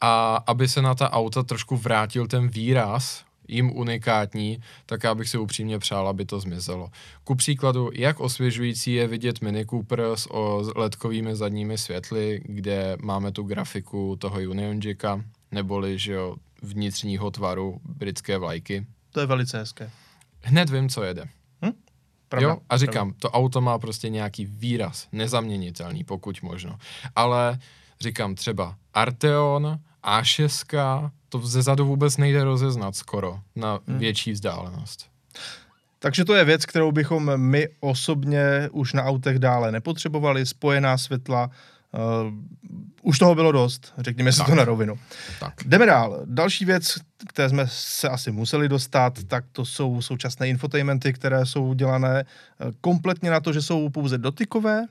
[0.00, 5.28] A aby se na ta auta trošku vrátil ten výraz, jim unikátní, tak já bych
[5.28, 6.90] si upřímně přál, aby to zmizelo.
[7.24, 12.96] Ku příkladu, jak osvěžující je vidět Mini Cooper s o s ledkovými zadními světly, kde
[13.02, 18.86] máme tu grafiku toho Union Jacka, neboli že jo, vnitřního tvaru britské vlajky.
[19.10, 19.90] To je velice hezké.
[20.42, 21.24] Hned vím, co jede.
[22.28, 22.58] Pravda, jo?
[22.68, 26.78] A říkám, to auto má prostě nějaký výraz, nezaměnitelný, pokud možno.
[27.16, 27.58] Ale
[28.00, 33.98] říkám třeba Arteon, A6, to ze zadu vůbec nejde rozeznat skoro na Hmm.
[33.98, 35.06] větší vzdálenost.
[35.98, 40.46] Takže to je věc, kterou bychom my osobně už na autech dále nepotřebovali.
[40.46, 41.50] Spojená světla,
[41.92, 42.32] uh,
[43.02, 44.46] už toho bylo dost, řekněme si Tak.
[44.48, 44.98] to na rovinu.
[45.40, 45.54] Tak.
[45.66, 46.22] Jdeme dál.
[46.24, 51.74] Další věc, které jsme se asi museli dostat, tak to jsou současné infotainmenty, které jsou
[51.74, 52.24] dělané eh,
[52.80, 54.84] kompletně na to, že jsou pouze dotykové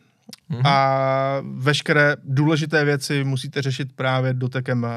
[0.49, 0.61] Mhm.
[0.65, 4.89] a veškeré důležité věci musíte řešit právě dotekem eh,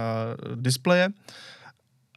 [0.57, 1.09] displeje.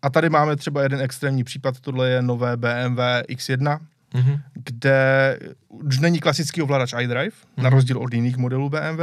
[0.01, 3.79] A tady máme třeba jeden extrémní případ, tohle je nové BMW X1,
[4.13, 4.41] Mhm.
[4.53, 7.63] kde už není klasický ovladač iDrive, mm-hmm.
[7.63, 9.01] na rozdíl od jiných modelů BMW.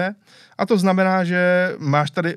[0.59, 2.37] A to znamená, že máš tady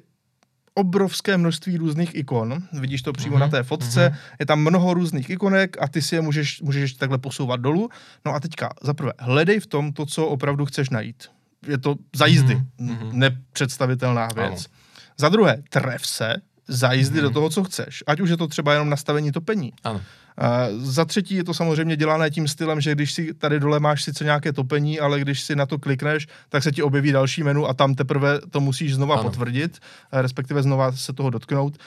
[0.73, 2.63] obrovské množství různých ikon.
[2.79, 4.17] Vidíš to přímo Mhm, na té fotce.
[4.39, 7.89] Je tam mnoho různých ikonek a ty si je můžeš, můžeš takhle posouvat dolů.
[8.25, 11.23] No a teďka zaprvé hledej v tom to, co opravdu chceš najít.
[11.67, 12.55] Je to za jízdy.
[12.55, 13.19] Mhm, mhm.
[13.19, 14.47] Nepředstavitelná věc.
[14.47, 14.77] Ano.
[15.17, 16.35] Za druhé, tref se
[16.67, 17.23] za jízdy Mhm.
[17.23, 18.03] do toho, co chceš.
[18.07, 19.73] Ať už je to třeba jenom nastavení topení.
[19.83, 20.01] Ano.
[20.41, 24.03] Uh, za třetí je to samozřejmě dělané tím stylem, že když si tady dole máš
[24.03, 27.67] sice nějaké topení, ale když si na to klikneš, tak se ti objeví další menu
[27.67, 29.23] a tam teprve to musíš znova Ano.
[29.23, 29.79] potvrdit,
[30.11, 31.77] respektive znova se toho dotknout.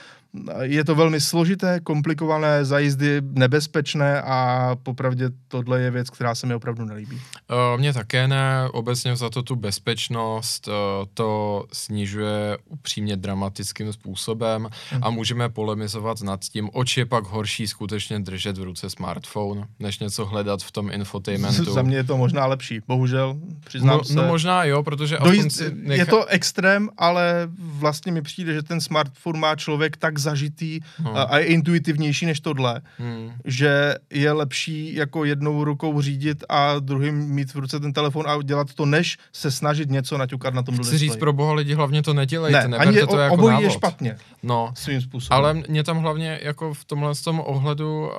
[0.49, 6.35] Eh, Je to velmi složité, komplikované, za jízdy nebezpečné a popravdě tohle je věc, která
[6.35, 7.17] se mi opravdu nelíbí.
[7.17, 10.75] Uh, Mně také ne, obecně za to tu bezpečnost uh,
[11.15, 14.69] to snižuje upřímně dramatickým způsobem
[15.03, 19.99] a můžeme polemizovat nad tím, oč je pak horší skutečně držet v ruce smartphone, než
[19.99, 21.65] něco hledat v tom infotainmentu.
[21.73, 24.15] za mě je to možná lepší, bohužel, přiznám no, se.
[24.15, 28.55] no možná jo, protože Do aspoň jízd, si Je to extrém, ale vlastně mi přijde,
[28.55, 31.17] že ten smartphone má člověk tak zažitý No.
[31.17, 33.33] a, a je intuitivnější než tohle, Hmm.
[33.45, 38.43] že je lepší jako jednou rukou řídit a druhým mít v ruce ten telefon a
[38.43, 42.03] dělat to, než se snažit něco naťukat na tom Chci říct pro boha lidi, hlavně
[42.03, 43.65] to nedělejte, ne, neberte ani je, to jako obojí návod.
[43.65, 45.37] je špatně No, svým způsobem.
[45.39, 48.11] Ale mě tam hlavně jako v tomhle tom ohledu,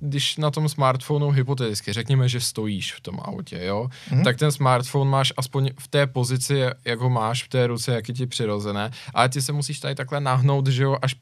[0.00, 4.24] když na tom smartphonu hypoteticky řekněme, že stojíš v tom autě, jo, Mhm.
[4.24, 8.08] tak ten smartphone máš aspoň v té pozici, jak ho máš v té ruce, jak
[8.08, 11.14] je ti přirozené, ale ty se musíš tady takhle nahnout, že jo, až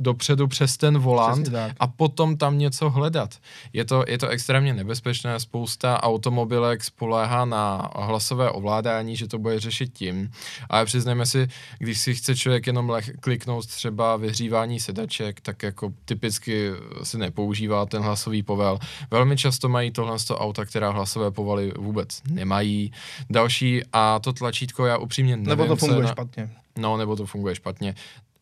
[0.00, 1.48] dopředu přes ten volant
[1.80, 3.34] a potom tam něco hledat.
[3.72, 9.60] Je to, je to extrémně nebezpečné, spousta automobilek spoléhá na hlasové ovládání, že to bude
[9.60, 10.30] řešit tím,
[10.70, 11.48] ale přiznejme si,
[11.78, 16.70] když si chce člověk jenom leh, kliknout třeba vyhřívání sedaček, tak jako typicky
[17.02, 18.78] si nepoužívá ten hlasový povel.
[19.10, 22.92] Velmi často mají tohle z toho auta, která hlasové povaly vůbec nemají.
[23.30, 26.50] Další, a to tlačítko já upřímně nevím, Nebo to funguje na, špatně.
[26.78, 27.94] No, nebo to funguje špatně.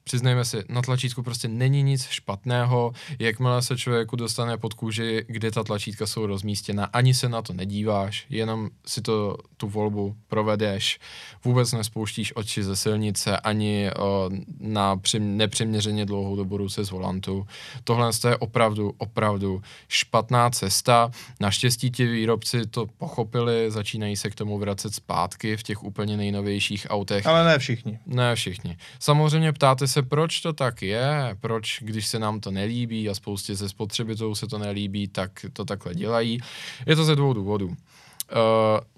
[0.08, 5.50] Přiznejme si, na tlačítku prostě není nic špatného, jakmile se člověku dostane pod kůži, kde
[5.50, 10.98] ta tlačítka jsou rozmístěna, ani se na to nedíváš, jenom si to tu volbu provedeš,
[11.44, 14.30] vůbec nespouštíš oči ze silnice, ani o,
[14.60, 17.46] na přim, nepřiměřeně dlouhou dobu ruce z volantu.
[17.84, 21.10] Tohle je opravdu, opravdu špatná cesta.
[21.40, 26.86] Naštěstí ti výrobci to pochopili, začínají se k tomu vracet zpátky v těch úplně nejnovějších
[26.90, 27.26] autech.
[27.26, 27.98] Ale ne všichni.
[28.06, 28.76] Ne všichni.
[28.98, 33.54] Samozřejmě ptáte se, proč to tak je, proč, když se nám to nelíbí a spoustě
[33.54, 36.38] ze spotřebitelů se to nelíbí, tak to takhle dělají.
[36.86, 37.66] Je to ze dvou důvodů.
[37.66, 37.74] Uh,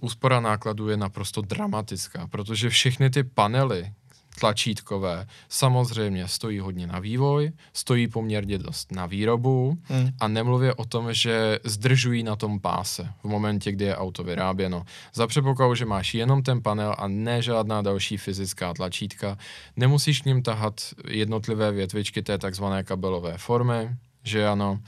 [0.00, 3.92] úspora nákladů je naprosto dramatická, protože všechny ty panely
[4.40, 10.10] tlačítkové samozřejmě stojí hodně na vývoj, stojí poměrně dost na výrobu Hmm.
[10.20, 14.84] a nemluvě o tom, že zdržují na tom páse v momentě, kdy je auto vyráběno.
[15.14, 19.38] Za předpokladu, že máš jenom ten panel a ne žádná další fyzická tlačítka,
[19.76, 23.90] nemusíš k ním tahat jednotlivé větvičky té takzvané kabelové formy,
[24.22, 24.80] že ano.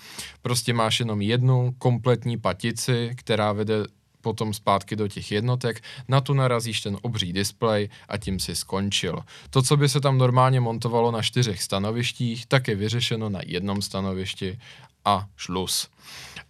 [0.43, 3.75] Prostě máš jenom jednu kompletní patici, která vede
[4.23, 9.19] potom zpátky do těch jednotek, na tu narazíš ten obří displej a tím si skončil.
[9.51, 13.83] To, co by se tam normálně montovalo na čtyřech stanovištích, tak je vyřešeno na jednom
[13.83, 14.59] stanovišti
[15.05, 15.89] a šlus.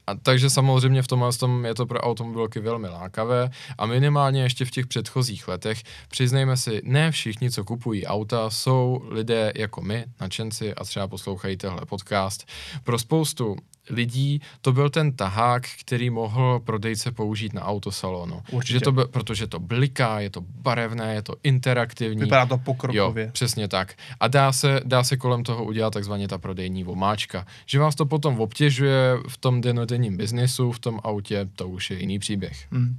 [0.06, 4.64] A takže samozřejmě v tomhle tom je to pro automobilky velmi lákavé a minimálně ještě
[4.64, 10.04] v těch předchozích letech, přiznejme si, ne všichni, co kupují auta, jsou lidé jako my,
[10.20, 12.48] nadšenci a třeba poslouchají tenhle podcast.
[12.84, 13.56] Pro spoustu
[13.90, 18.42] lidí to byl ten tahák, který mohl prodejce použít na autosalonu.
[18.50, 18.72] Určitě.
[18.72, 22.20] Že to byl, protože to bliká, je to barevné, je to interaktivní.
[22.22, 23.30] Vypadá to Jo, pokrokově.
[23.32, 23.94] přesně tak.
[24.20, 27.46] A dá se, dá se kolem toho udělat takzvaně ta prodejní vomáčka.
[27.66, 32.00] Že vás to potom obtěžuje v tom denodenním biznesu, v tom autě, to už je
[32.00, 32.66] jiný příběh.
[32.72, 32.98] Hmm.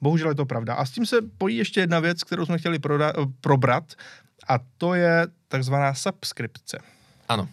[0.00, 0.74] Bohužel je to pravda.
[0.74, 3.84] A s tím se pojí ještě jedna věc, kterou jsme chtěli proda- probrat,
[4.48, 6.78] a to je takzvaná subskripce.
[7.28, 7.48] Ano.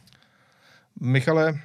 [1.01, 1.59] Michale,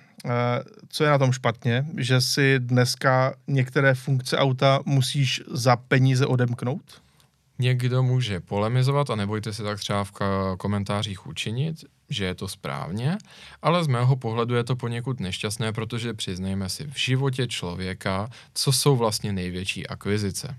[0.89, 7.03] co je na tom špatně, že si dneska některé funkce auta musíš za peníze odemknout?
[7.59, 10.12] Někdo může polemizovat a nebojte se tak třeba v
[10.59, 13.18] komentářích učinit, že je to správně,
[13.62, 18.72] ale z mého pohledu je to poněkud nešťastné, protože přiznejme si, v životě člověka, co
[18.72, 20.57] jsou vlastně největší akvizice.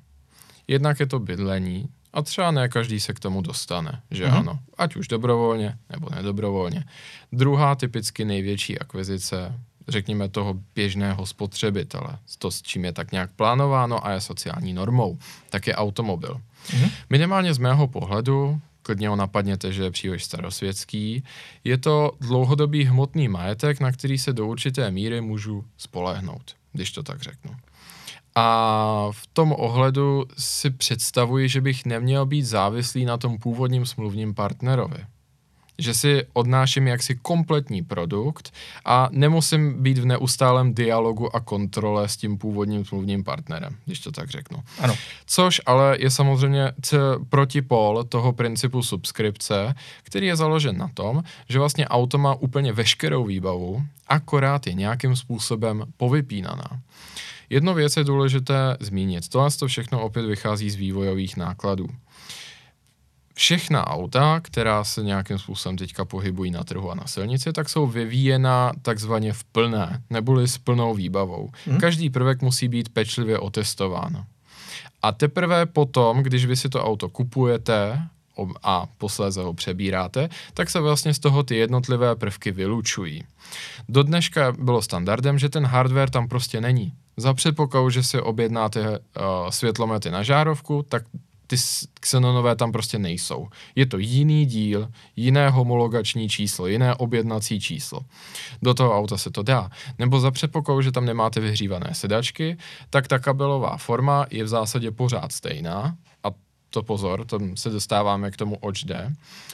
[0.67, 4.37] Jednak je to bydlení, A třeba ne každý se k tomu dostane, že Mhm.
[4.37, 6.83] ano, ať už dobrovolně nebo nedobrovolně.
[7.31, 9.53] Druhá typicky největší akvizice,
[9.87, 15.17] řekněme toho běžného spotřebitele, to s čím je tak nějak plánováno a je sociální normou,
[15.49, 16.41] tak je automobil.
[16.73, 16.89] Mhm.
[17.09, 21.23] Minimálně z mého pohledu, klidně ho napadněte, že je příliš starosvětský,
[21.63, 27.03] je to dlouhodobý hmotný majetek, na který se do určité míry můžu spolehnout, když to
[27.03, 27.55] tak řeknu.
[28.39, 34.33] A v tom ohledu si představuji, že bych neměl být závislý na tom původním smluvním
[34.33, 34.97] partnerovi.
[35.79, 38.53] Že si odnáším jaksi kompletní produkt
[38.85, 44.11] a nemusím být v neustálém dialogu a kontrole s tím původním smluvním partnerem, když to
[44.11, 44.63] tak řeknu.
[44.79, 44.93] Ano.
[45.25, 46.97] Což ale je samozřejmě c-
[47.29, 53.25] protipol toho principu subskripce, který je založen na tom, že vlastně auto má úplně veškerou
[53.25, 56.69] výbavu, akorát je nějakým způsobem povypínaná.
[57.49, 59.29] Jednu věc je důležité zmínit.
[59.29, 61.87] Tohle to všechno opět vychází z vývojových nákladů.
[63.33, 67.87] Všechna auta, která se nějakým způsobem teďka pohybují na trhu a na silnici, tak jsou
[67.87, 71.49] vyvíjena takzvaně v plné, neboli s plnou výbavou.
[71.65, 71.79] Mhm.
[71.79, 74.25] Každý prvek musí být pečlivě otestován.
[75.01, 78.07] A teprve potom, když vy si to auto kupujete
[78.63, 83.23] a posléze ho přebíráte, tak se vlastně z toho ty jednotlivé prvky vylučují.
[83.89, 86.93] Do dneška bylo standardem, že ten hardware tam prostě není.
[87.17, 88.95] Za předpokladu, že si objednáte uh,
[89.49, 91.03] světlomety na žárovku, tak
[91.47, 91.55] ty
[91.99, 93.47] xenonové tam prostě nejsou.
[93.75, 97.99] Je to jiný díl, jiné homologační číslo, jiné objednací číslo.
[98.61, 99.69] Do toho auta se to dá.
[99.99, 102.57] Nebo za předpokladu, že tam nemáte vyhřívané sedačky,
[102.89, 106.29] tak ta kabelová forma je v zásadě pořád stejná a
[106.69, 109.13] to pozor, tam se dostáváme k tomu, oč jde.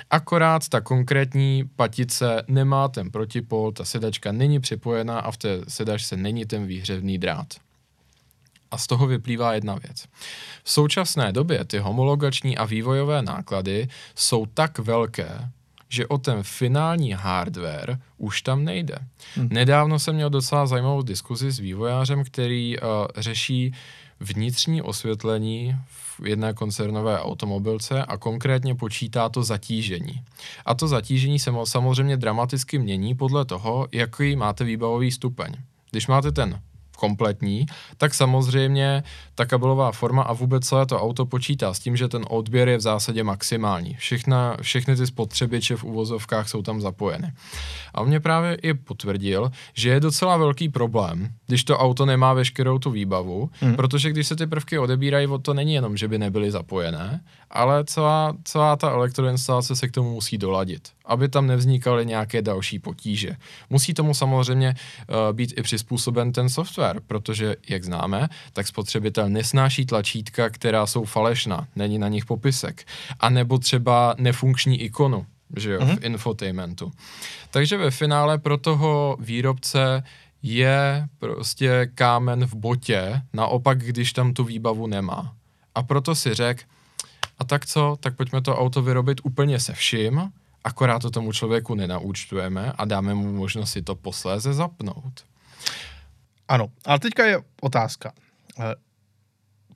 [0.10, 6.18] Akorát ta konkrétní patice nemá ten protipol, ta sedačka není připojená a v té sedačce
[6.18, 7.48] není ten výhřevný drát.
[8.72, 10.06] A z toho vyplývá jedna věc.
[10.64, 15.50] V současné době ty homologační a vývojové náklady jsou tak velké,
[15.90, 18.96] že o ten finální hardware už tam nejde.
[19.36, 19.50] Hmm.
[19.52, 22.88] Nedávno jsem měl docela zajímavou diskuzi s vývojářem, který uh,
[23.18, 23.74] řeší
[24.20, 30.22] vnitřní osvětlení v jedné koncernové automobilce a konkrétně počítá to zatížení.
[30.66, 35.54] A to zatížení se mo- samozřejmě dramaticky mění podle toho, jaký máte výbavový stupeň.
[35.92, 36.62] Když máte ten
[36.98, 37.66] kompletní,
[37.98, 39.04] tak samozřejmě
[39.36, 42.78] ta kabelová forma a vůbec celé to auto počítá s tím, že ten odběr je
[42.78, 43.94] v zásadě maximální.
[43.94, 47.34] Všechna, všechny ty spotřebiče v uvozovkách jsou tam zapojeny.
[47.94, 52.34] A on mě právě i potvrdil, že je docela velký problém, když to auto nemá
[52.34, 53.76] veškerou tu výbavu, hmm.
[53.76, 57.22] protože když se ty prvky odebírají, to není jenom, že by nebyly zapojené,
[57.52, 62.80] ale celá, celá ta elektroinstalace se k tomu musí doladit, aby tam nevznikaly nějaké další
[62.80, 63.36] potíže.
[63.70, 69.86] Musí tomu samozřejmě uh, být i přizpůsoben ten software, protože, jak známe, tak spotřebitel nesnáší
[69.86, 72.88] tlačítka, která jsou falešná, není na nich popisek,
[73.20, 75.26] a nebo třeba nefunkční ikonu,
[75.56, 76.00] že jo, mm-hmm.
[76.00, 76.92] v infotainmentu.
[77.52, 80.04] Takže ve finále pro toho výrobce
[80.44, 85.34] je prostě kámen v botě, naopak, když tam tu výbavu nemá.
[85.76, 86.64] A proto si řek,
[87.40, 90.32] a tak co, tak pojďme to auto vyrobit úplně se vším,
[90.64, 95.26] akorát to tomu člověku nenaučtujeme a dáme mu možnost si to posléze zapnout.
[96.48, 98.14] Ano, ale teďka je otázka.
[98.60, 98.76] Eh,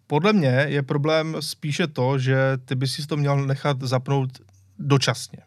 [0.07, 4.29] Podle mě je problém spíše to, že ty bys si to měl nechat zapnout
[4.79, 5.39] dočasně.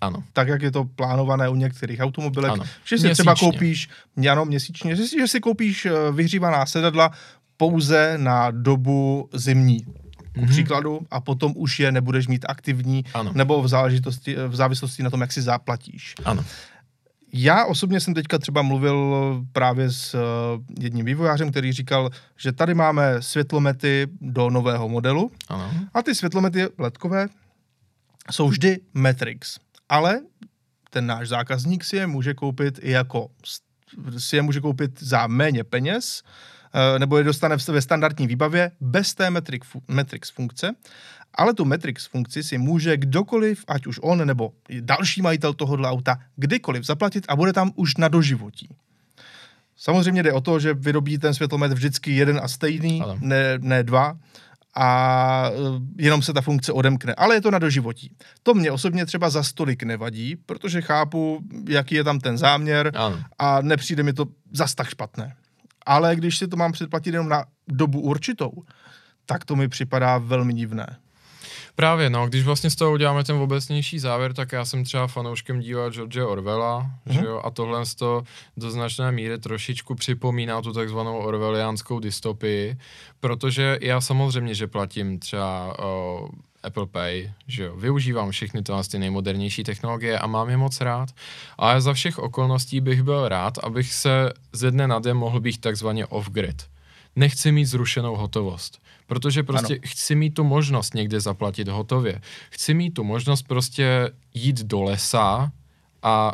[0.00, 0.22] Ano.
[0.32, 2.52] Tak, jak je to plánované u některých automobilek.
[2.52, 2.64] Ano.
[2.64, 3.12] Že si Měsíčně.
[3.14, 3.88] třeba koupíš,
[4.30, 7.10] ano, měsíčně, že si, že si koupíš eh, vyhřívaná sedadla
[7.56, 9.86] pouze na dobu zimní.
[10.34, 10.48] Ku Mhm.
[10.48, 13.32] příkladu, a potom už je nebudeš mít aktivní, Ano.
[13.34, 16.14] nebo v, záležitosti, v závislosti na tom, jak si zaplatíš.
[16.24, 16.44] Ano.
[17.32, 19.14] Já osobně jsem teďka třeba mluvil
[19.52, 20.20] právě s uh,
[20.80, 25.70] jedním vývojářem, který říkal, že tady máme světlomety do nového modelu Ano.
[25.94, 27.26] a ty světlomety ledkové
[28.30, 29.58] jsou vždy Matrix.
[29.88, 30.20] Ale
[30.90, 33.28] ten náš zákazník si je může koupit i jako
[34.18, 36.53] si je může koupit za méně peněz, eh,
[36.98, 40.74] nebo je dostane v- ve standardní výbavě bez té Matrix, fu- Matrix funkce,
[41.34, 46.18] ale tu Matrix funkci si může kdokoliv, ať už on nebo další majitel tohohle auta,
[46.36, 48.68] kdykoliv zaplatit a bude tam už na doživotí.
[49.76, 54.18] Samozřejmě jde o to, že vyrobí ten světlomet vždycky jeden a stejný, ne, ne dva,
[54.76, 57.14] a eh, jenom se ta funkce odemkne.
[57.14, 58.16] Ale je to na doživotí.
[58.42, 63.20] To mě osobně třeba za stolik nevadí, protože chápu, jaký je tam ten záměr Ano.
[63.38, 65.34] a nepřijde mi to zas tak špatné.
[65.86, 68.52] Ale když si to mám předplatit jenom na dobu určitou,
[69.26, 70.96] tak to mi připadá velmi divné.
[71.76, 75.60] Právě, no, když vlastně z toho uděláme ten obecnější závěr, tak já jsem třeba fanouškem
[75.60, 77.12] díla George Orwella, mm-hmm.
[77.12, 78.22] že jo, a tohle z to
[78.56, 82.78] do značné míry trošičku připomíná tu takzvanou orwelliánskou dystopii,
[83.20, 86.28] protože já samozřejmě, že platím třeba uh,
[86.64, 91.08] Apple Pay, že jo, využívám všechny to ty nejmodernější technologie a mám je moc rád,
[91.58, 95.60] ale za všech okolností bych byl rád, abych se ze dne na den mohl být
[95.60, 96.62] takzvaně off-grid.
[97.16, 99.82] Nechci mít zrušenou hotovost, protože prostě ano.
[99.84, 102.20] chci mít tu možnost někde zaplatit hotově.
[102.50, 105.52] Chci mít tu možnost prostě jít do lesa
[106.02, 106.32] a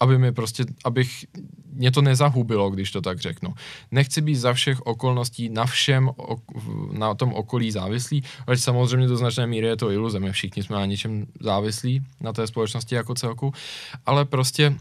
[0.00, 1.24] aby mi prostě, abych
[1.72, 3.54] mě to nezahubilo, když to tak řeknu.
[3.90, 6.10] Nechci být za všech okolností na všem,
[6.92, 10.76] na tom okolí závislý, ale samozřejmě do značné míry je to iluze, my všichni jsme
[10.76, 13.52] na něčem závislí, na té společnosti jako celku,
[14.06, 14.74] ale prostě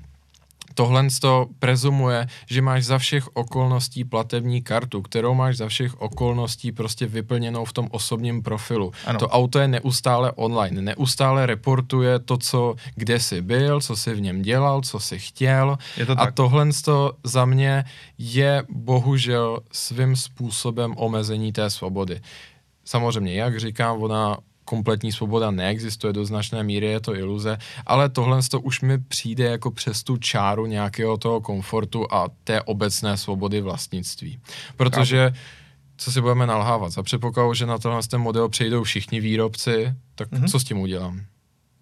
[0.80, 6.72] tohle to prezumuje, že máš za všech okolností platební kartu, kterou máš za všech okolností
[6.72, 8.92] prostě vyplněnou v tom osobním profilu.
[9.06, 9.20] Ano.
[9.20, 14.22] To auto je neustále online, neustále reportuje to, co, kde jsi byl, co jsi v
[14.22, 15.78] něm dělal, co jsi chtěl.
[15.98, 16.30] Je to tak.
[16.30, 17.84] A tohle to za mě
[18.18, 22.22] je bohužel svým způsobem omezení té svobody.
[22.86, 24.38] Samozřejmě, jak říkám, ona
[24.70, 29.44] kompletní svoboda neexistuje do značné míry, je to iluze, ale tohle to už mi přijde
[29.44, 34.40] jako přes tu čáru nějakého toho komfortu a té obecné svobody vlastnictví.
[34.78, 35.34] Protože
[35.98, 36.92] co si budeme nalhávat?
[36.92, 40.52] Za předpokladu, že na tenhle ten model přejdou všichni výrobci, tak mm-hmm.
[40.52, 41.22] co s tím udělám?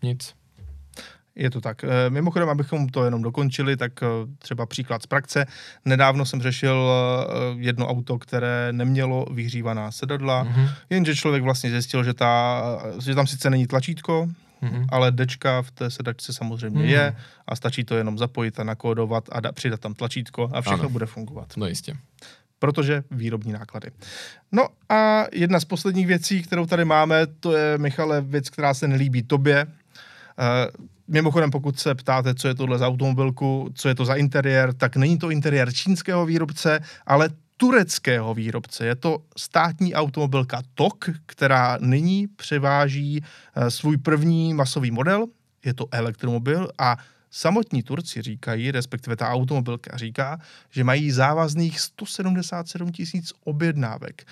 [0.04, 0.34] Nic.
[1.38, 1.84] Je to tak.
[1.84, 4.08] Eh, mimochodem, abychom to jenom dokončili, tak eh,
[4.40, 5.46] třeba příklad z praxe.
[5.86, 10.70] Nedávno jsem řešil eh, jedno auto, které nemělo vyhřívaná sedadla, mm-hmm.
[10.90, 12.64] jenže člověk vlastně zjistil, že, ta,
[13.04, 14.28] že tam sice není tlačítko,
[14.64, 14.86] mm-hmm.
[14.90, 16.90] ale dečka v té sedačce samozřejmě mm-hmm.
[16.90, 17.16] je
[17.48, 20.90] a stačí to jenom zapojit a nakódovat a da, přidat tam tlačítko a všechno ano.
[20.90, 21.54] bude fungovat.
[21.58, 21.98] No jistě
[22.60, 23.92] protože výrobní náklady.
[24.52, 28.88] No a jedna z posledních věcí, kterou tady máme, to je, Michale, věc, která se
[28.88, 29.68] nelíbí tobě.
[31.08, 34.96] Mimochodem, pokud se ptáte, co je tohle za automobilku, co je to za interiér, tak
[34.96, 38.86] není to interiér čínského výrobce, ale tureckého výrobce.
[38.86, 43.24] Je to státní automobilka TOK, která nyní převáží
[43.56, 45.26] eh, svůj první masový model.
[45.66, 46.98] Je to elektromobil a
[47.32, 50.40] samotní Turci říkají, respektive ta automobilka říká,
[50.72, 54.26] že mají závazných 177 tisíc objednávek.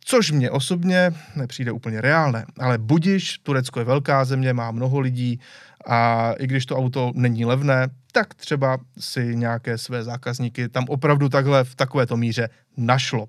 [0.00, 5.40] Což mě osobně nepřijde úplně reálné, ale budiš, Turecko je velká země, má mnoho lidí,
[5.88, 11.28] a i když to auto není levné, tak třeba si nějaké své zákazníky tam opravdu
[11.28, 13.28] takhle v takovéto míře našlo.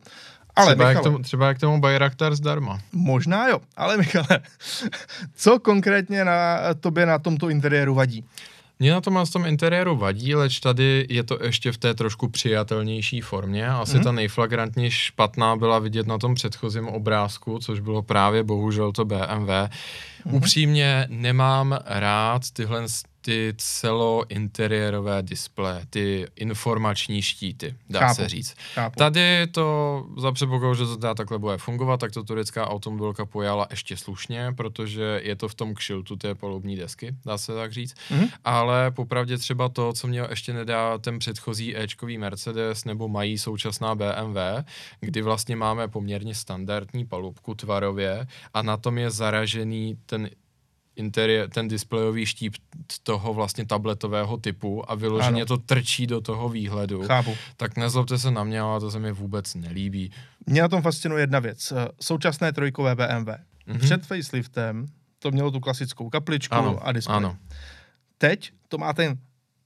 [0.56, 2.80] Ale třeba, Michale, jak tomu, třeba jak tomu Bayraktar zdarma.
[2.92, 4.40] Možná jo, ale Michale,
[5.36, 8.26] co konkrétně na tobě na tomto interiéru vadí?
[8.82, 13.22] Mně na tom, tom interiéru vadí, leč tady je to ještě v té trošku přijatelnější
[13.22, 13.68] formě.
[13.68, 14.04] Asi mm-hmm.
[14.04, 19.50] ta nejflagrantnější špatná byla vidět na tom předchozím obrázku, což bylo právě bohužel to BMW.
[19.50, 19.70] Mm-hmm.
[20.32, 22.84] Upřímně nemám rád tyhle
[23.22, 28.56] ty celointeriérové displeje, ty informační štíty, dá chápu, se říct.
[28.74, 29.00] Chápu.
[29.00, 33.68] Tady to za předpokladu, že to dá takhle bude fungovat, tak to turecká automobilka pojala
[33.70, 37.94] ještě slušně, protože je to v tom kšiltu té palubní desky, dá se tak říct.
[37.94, 38.30] Mm-hmm.
[38.46, 43.96] Ale popravdě třeba to, co měl ještě nedá ten předchozí Ečkový Mercedes nebo mají současná
[43.96, 44.38] BMW,
[45.00, 50.30] kdy vlastně máme poměrně standardní palubku tvarově a na tom je zaražený ten
[51.00, 52.56] interiér, ten displejový štíp
[53.04, 55.46] toho vlastně tabletového typu a vyloženě ano.
[55.46, 57.36] to trčí do toho výhledu, Chápu.
[57.58, 60.12] tak nezlobte se na mě, ale to se mi vůbec nelíbí.
[60.46, 61.72] Mě na tom fascinuje jedna věc.
[61.72, 63.30] Eh, současné trojkové BMW.
[63.30, 63.80] Mm-hmm.
[63.80, 64.86] Před faceliftem
[65.20, 67.18] to mělo tu klasickou kapličku ano, a displej.
[67.18, 67.38] Ano.
[68.18, 69.18] Teď to má ten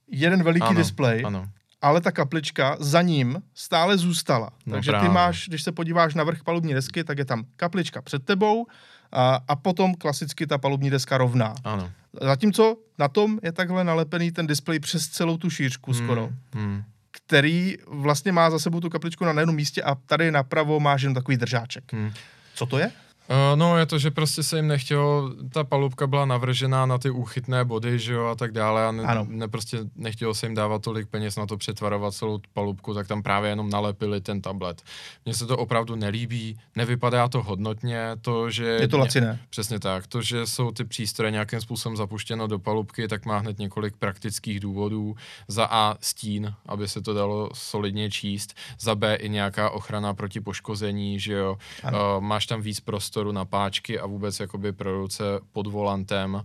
[0.08, 1.48] jeden veliký ano, displej, ano.
[1.82, 4.50] ale ta kaplička za ním stále zůstala.
[4.66, 5.08] No Takže právě.
[5.08, 8.66] ty máš, když se podíváš na vrch palubní desky, tak je tam kaplička před tebou,
[9.14, 11.54] a, a potom klasicky ta palubní deska rovná.
[11.64, 11.90] Ano.
[12.20, 16.30] Zatímco na tom je takhle nalepený ten displej přes celou tu šířku hmm, skoro.
[16.52, 16.82] Hmm.
[17.10, 21.14] který vlastně má za sebou tu kapličku na jednom místě a tady napravo máš jen
[21.14, 21.92] takový držáček.
[21.92, 22.12] Hmm.
[22.54, 22.90] Co to je?
[23.30, 27.10] Uh, no je to, že prostě se jim nechtělo, ta palubka byla navržená na ty
[27.10, 30.82] úchytné body, že jo, a tak dále a ne, ne prostě nechtělo se jim dávat
[30.82, 34.82] tolik peněz na to přetvarovat celou palubku, tak tam právě jenom nalepili ten tablet.
[35.24, 38.64] Mně se to opravdu nelíbí, nevypadá to hodnotně, to, že...
[38.64, 39.40] Je to laciné.
[39.50, 43.58] Přesně tak, to, že jsou ty přístroje nějakým způsobem zapuštěno do palubky, tak má hned
[43.58, 45.16] několik praktických důvodů.
[45.48, 50.40] Za A stín, aby se to dalo solidně číst, za B i nějaká ochrana proti
[50.40, 54.98] poškození, že jo, uh, máš tam víc prostoru prostoru na páčky a vůbec jakoby pro
[54.98, 56.42] ruce pod volantem.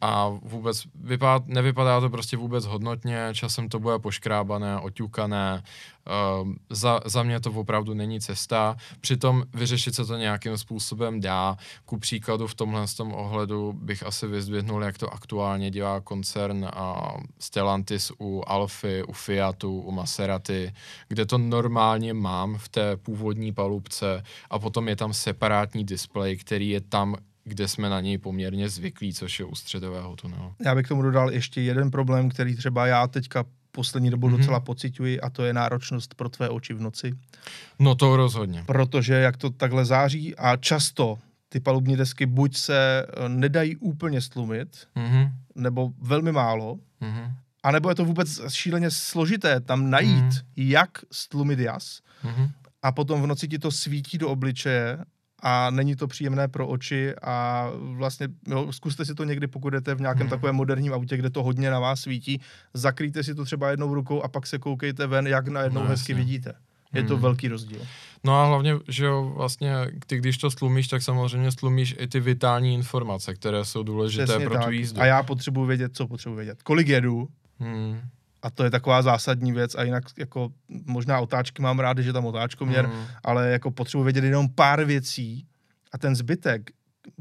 [0.00, 5.62] A vůbec vypadá, nevypadá to prostě vůbec hodnotně, časem to bude poškrábané, oťukané,
[6.42, 11.56] uh, za, za mě to opravdu není cesta, přitom vyřešit se to nějakým způsobem dá,
[11.84, 17.20] ku příkladu v tomhle tom ohledu bych asi vyzdvihnul, jak to aktuálně dělá koncern uh,
[17.38, 20.72] Stellantis u Alfy, u Fiatu, u Maserati,
[21.08, 24.22] kde to normálně mám v té původní palubce.
[24.50, 29.14] A potom je tam separátní displej, který je tam kde jsme na něj poměrně zvyklí,
[29.14, 30.54] což je u středového tunelu.
[30.64, 34.38] Já bych k tomu dodal ještě jeden problém, který třeba já teďka poslední dobu mm-hmm.
[34.38, 37.12] docela pocituji a to je náročnost pro tvé oči v noci.
[37.78, 38.64] No to rozhodně.
[38.66, 41.18] Protože jak to takhle září a často
[41.48, 45.30] ty palubní desky buď se eh, nedají úplně stlumit, mm-hmm.
[45.54, 47.32] nebo velmi málo, mm-hmm.
[47.62, 50.44] a nebo je to vůbec šíleně složité tam najít, mm-hmm.
[50.56, 52.00] jak stlumit jas.
[52.24, 52.50] Mm-hmm.
[52.82, 54.98] A potom v noci ti to svítí do obličeje
[55.42, 59.94] a není to příjemné pro oči a vlastně jo, zkuste si to někdy, pokud jdete
[59.94, 60.30] v nějakém mm.
[60.30, 62.40] takovém moderním autě, kde to hodně na vás svítí,
[62.74, 66.14] zakrýjte si to třeba jednou rukou a pak se koukejte ven, jak najednou no, hezky
[66.14, 66.54] vidíte.
[66.94, 67.22] Je to hmm.
[67.22, 67.80] velký rozdíl.
[68.24, 69.74] No a hlavně, že jo, vlastně,
[70.06, 74.46] ty když to slumíš, tak samozřejmě slumíš i ty vitální informace, které jsou důležité Přesně
[74.46, 75.00] pro tu jízdu.
[75.00, 76.62] A já potřebuji vědět, co potřebuji vědět.
[76.62, 77.28] Kolik jedu,
[77.58, 78.00] hmm.
[78.42, 80.48] A to je taková zásadní věc a jinak jako
[80.86, 83.04] možná otáčky mám rád, že tam otáčkoměr, hmm.
[83.24, 85.46] ale jako potřebuji vědět jenom pár věcí
[85.92, 86.70] a ten zbytek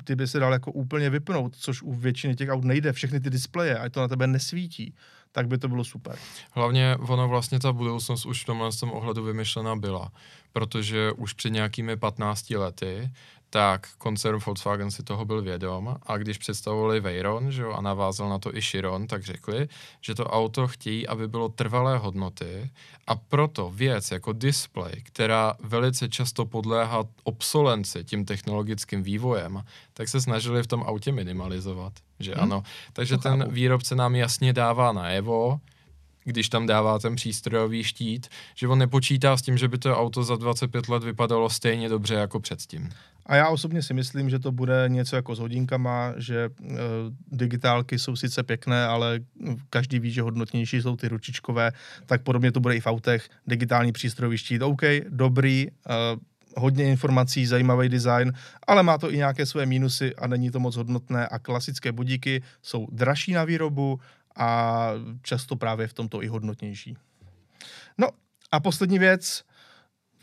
[0.04, 3.30] ty by se dal jako úplně vypnout, což u většiny těch aut nejde, všechny ty
[3.30, 4.96] displeje, a to na tebe nesvítí
[5.32, 6.16] tak by to bylo super.
[6.52, 10.12] Hlavně ono vlastně ta budoucnost už v tomhle tom ohledu vymyšlená byla,
[10.52, 13.12] protože už před nějakými 15 lety
[13.54, 18.30] tak koncern Volkswagen si toho byl vědom a když představovali Veyron že jo, a navázal
[18.30, 19.68] na to i Chiron, tak řekli,
[20.02, 22.72] že to auto chtějí, aby bylo trvalé hodnoty
[23.08, 30.22] a proto věc jako display, která velice často podléhá obsolenci tím technologickým vývojem, tak se
[30.22, 31.94] snažili v tom autě minimalizovat.
[32.20, 32.44] Že hmm.
[32.44, 32.64] ano.
[32.94, 35.60] Takže to ten výrobce nám jasně dává najevo,
[36.24, 40.24] když tam dává ten přístrojový štít, že on nepočítá s tím, že by to auto
[40.24, 42.90] za 25 let vypadalo stejně dobře jako předtím.
[43.26, 46.50] A já osobně si myslím, že to bude něco jako s hodinkama, že e,
[47.32, 49.20] digitálky jsou sice pěkné, ale
[49.70, 51.72] každý ví, že hodnotnější jsou ty ručičkové,
[52.06, 53.30] tak podobně to bude i v autech.
[53.48, 55.72] Digitální přístrojový štít, OK, dobrý, e,
[56.58, 58.34] hodně informací, zajímavý design,
[58.68, 62.44] ale má to i nějaké své mínusy a není to moc hodnotné a klasické budíky
[62.62, 64.00] jsou dražší na výrobu
[64.42, 64.90] a
[65.22, 66.98] často právě v tomto i hodnotnější.
[67.98, 68.08] No
[68.52, 69.44] a poslední věc,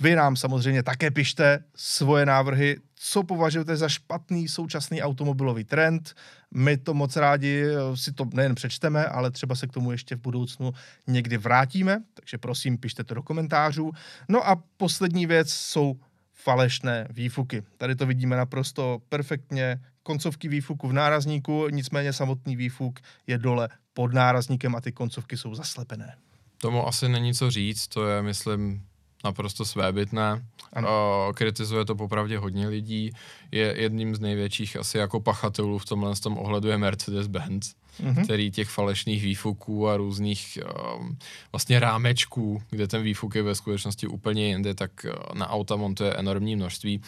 [0.00, 6.14] vy nám samozřejmě také pište svoje návrhy, co považujete za špatný současný automobilový trend.
[6.54, 10.16] My to moc rádi eh, si to nejen přečteme, ale třeba se k tomu ještě
[10.16, 10.72] v budoucnu
[11.06, 13.92] někdy vrátíme, takže prosím, pište to do komentářů.
[14.28, 16.00] No a poslední věc jsou
[16.34, 17.62] falešné výfuky.
[17.76, 24.14] Tady to vidíme naprosto perfektně, koncovky výfuku v nárazníku, nicméně samotný výfuk je dole pod
[24.14, 26.16] nárazníkem a ty koncovky jsou zaslepené.
[26.58, 28.82] Tomu asi není co říct, to je, myslím,
[29.24, 30.44] naprosto svébytné.
[30.72, 31.32] Ano.
[31.34, 33.10] kritizuje to popravdě hodně lidí.
[33.50, 38.24] Je jedním z největších asi jako pachatelů v tomhle tom ohledu je Mercedes-Benz mm-hmm.
[38.24, 40.58] který těch falešných výfuků a různých
[40.98, 41.18] um,
[41.52, 46.14] vlastně rámečků, kde ten výfuk je ve skutečnosti úplně jinde, tak uh, na auta montuje
[46.14, 47.00] enormní množství.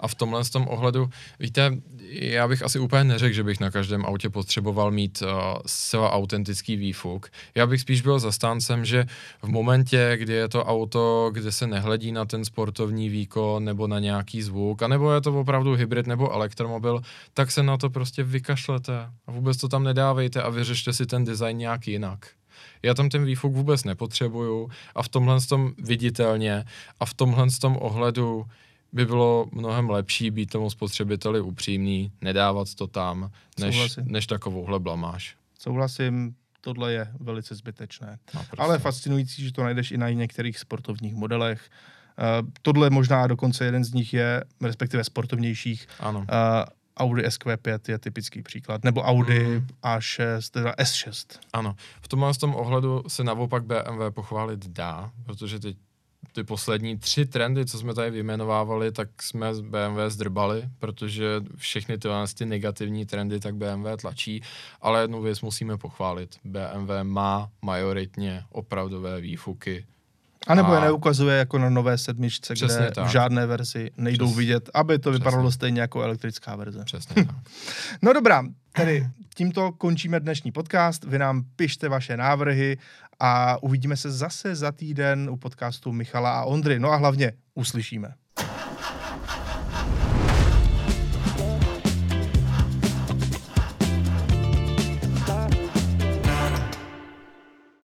[0.00, 1.10] A v tomhle z tom ohledu,
[1.40, 1.76] víte,
[2.10, 5.28] já bych asi úplně neřekl, že bych na každém autě potřeboval mít uh,
[5.66, 7.30] zcela autentický výfuk.
[7.54, 9.06] Já bych spíš byl zastáncem, že
[9.42, 13.98] v momentě, kdy je to auto, kde se nehledí na ten sportovní výkon nebo na
[13.98, 17.00] nějaký zvuk, anebo je to opravdu hybrid nebo elektromobil,
[17.34, 21.06] tak se na to prostě vykašlete a vůbec to tam nedávejte udělejte a vyřešte si
[21.06, 22.26] ten design nějak jinak.
[22.82, 26.64] Já tam ten výfuk vůbec nepotřebuju a v tomhle tom viditelně
[27.00, 28.46] a v tomhle tom ohledu
[28.92, 35.36] by bylo mnohem lepší být tomu spotřebiteli upřímný, nedávat to tam, než, než takovouhle blamáž.
[35.58, 38.18] Souhlasím, tohle je velice zbytečné.
[38.34, 41.70] No, Ale fascinující, že to najdeš i na některých sportovních modelech.
[42.18, 46.18] Uh, tohle možná dokonce jeden z nich je, respektive sportovnějších, ano.
[46.18, 46.26] Uh,
[46.98, 49.66] Audi SQ5 je typický příklad, nebo Audi mm.
[49.82, 51.38] A6, teda S6.
[51.52, 55.76] Ano, v tomhle tom ohledu se naopak BMW pochválit dá, protože teď
[56.32, 61.26] ty poslední tři trendy, co jsme tady vyjmenovávali, tak jsme z BMW zdrbali, protože
[61.56, 64.42] všechny tyhle ty negativní trendy tak BMW tlačí,
[64.80, 66.36] ale jednu věc musíme pochválit.
[66.44, 69.84] BMW má majoritně opravdové výfuky
[70.48, 73.06] a nebo je neukazuje jako na nové sedmičce, Přesně kde tak.
[73.06, 74.36] v žádné verzi nejdou Přes...
[74.36, 75.18] vidět, aby to Přesně.
[75.18, 76.84] vypadalo stejně jako elektrická verze.
[76.84, 77.36] Přesně tak.
[78.02, 81.04] no dobrá, tedy tímto končíme dnešní podcast.
[81.04, 82.78] Vy nám pište vaše návrhy
[83.20, 86.78] a uvidíme se zase za týden u podcastu Michala a Ondry.
[86.80, 88.14] No a hlavně uslyšíme.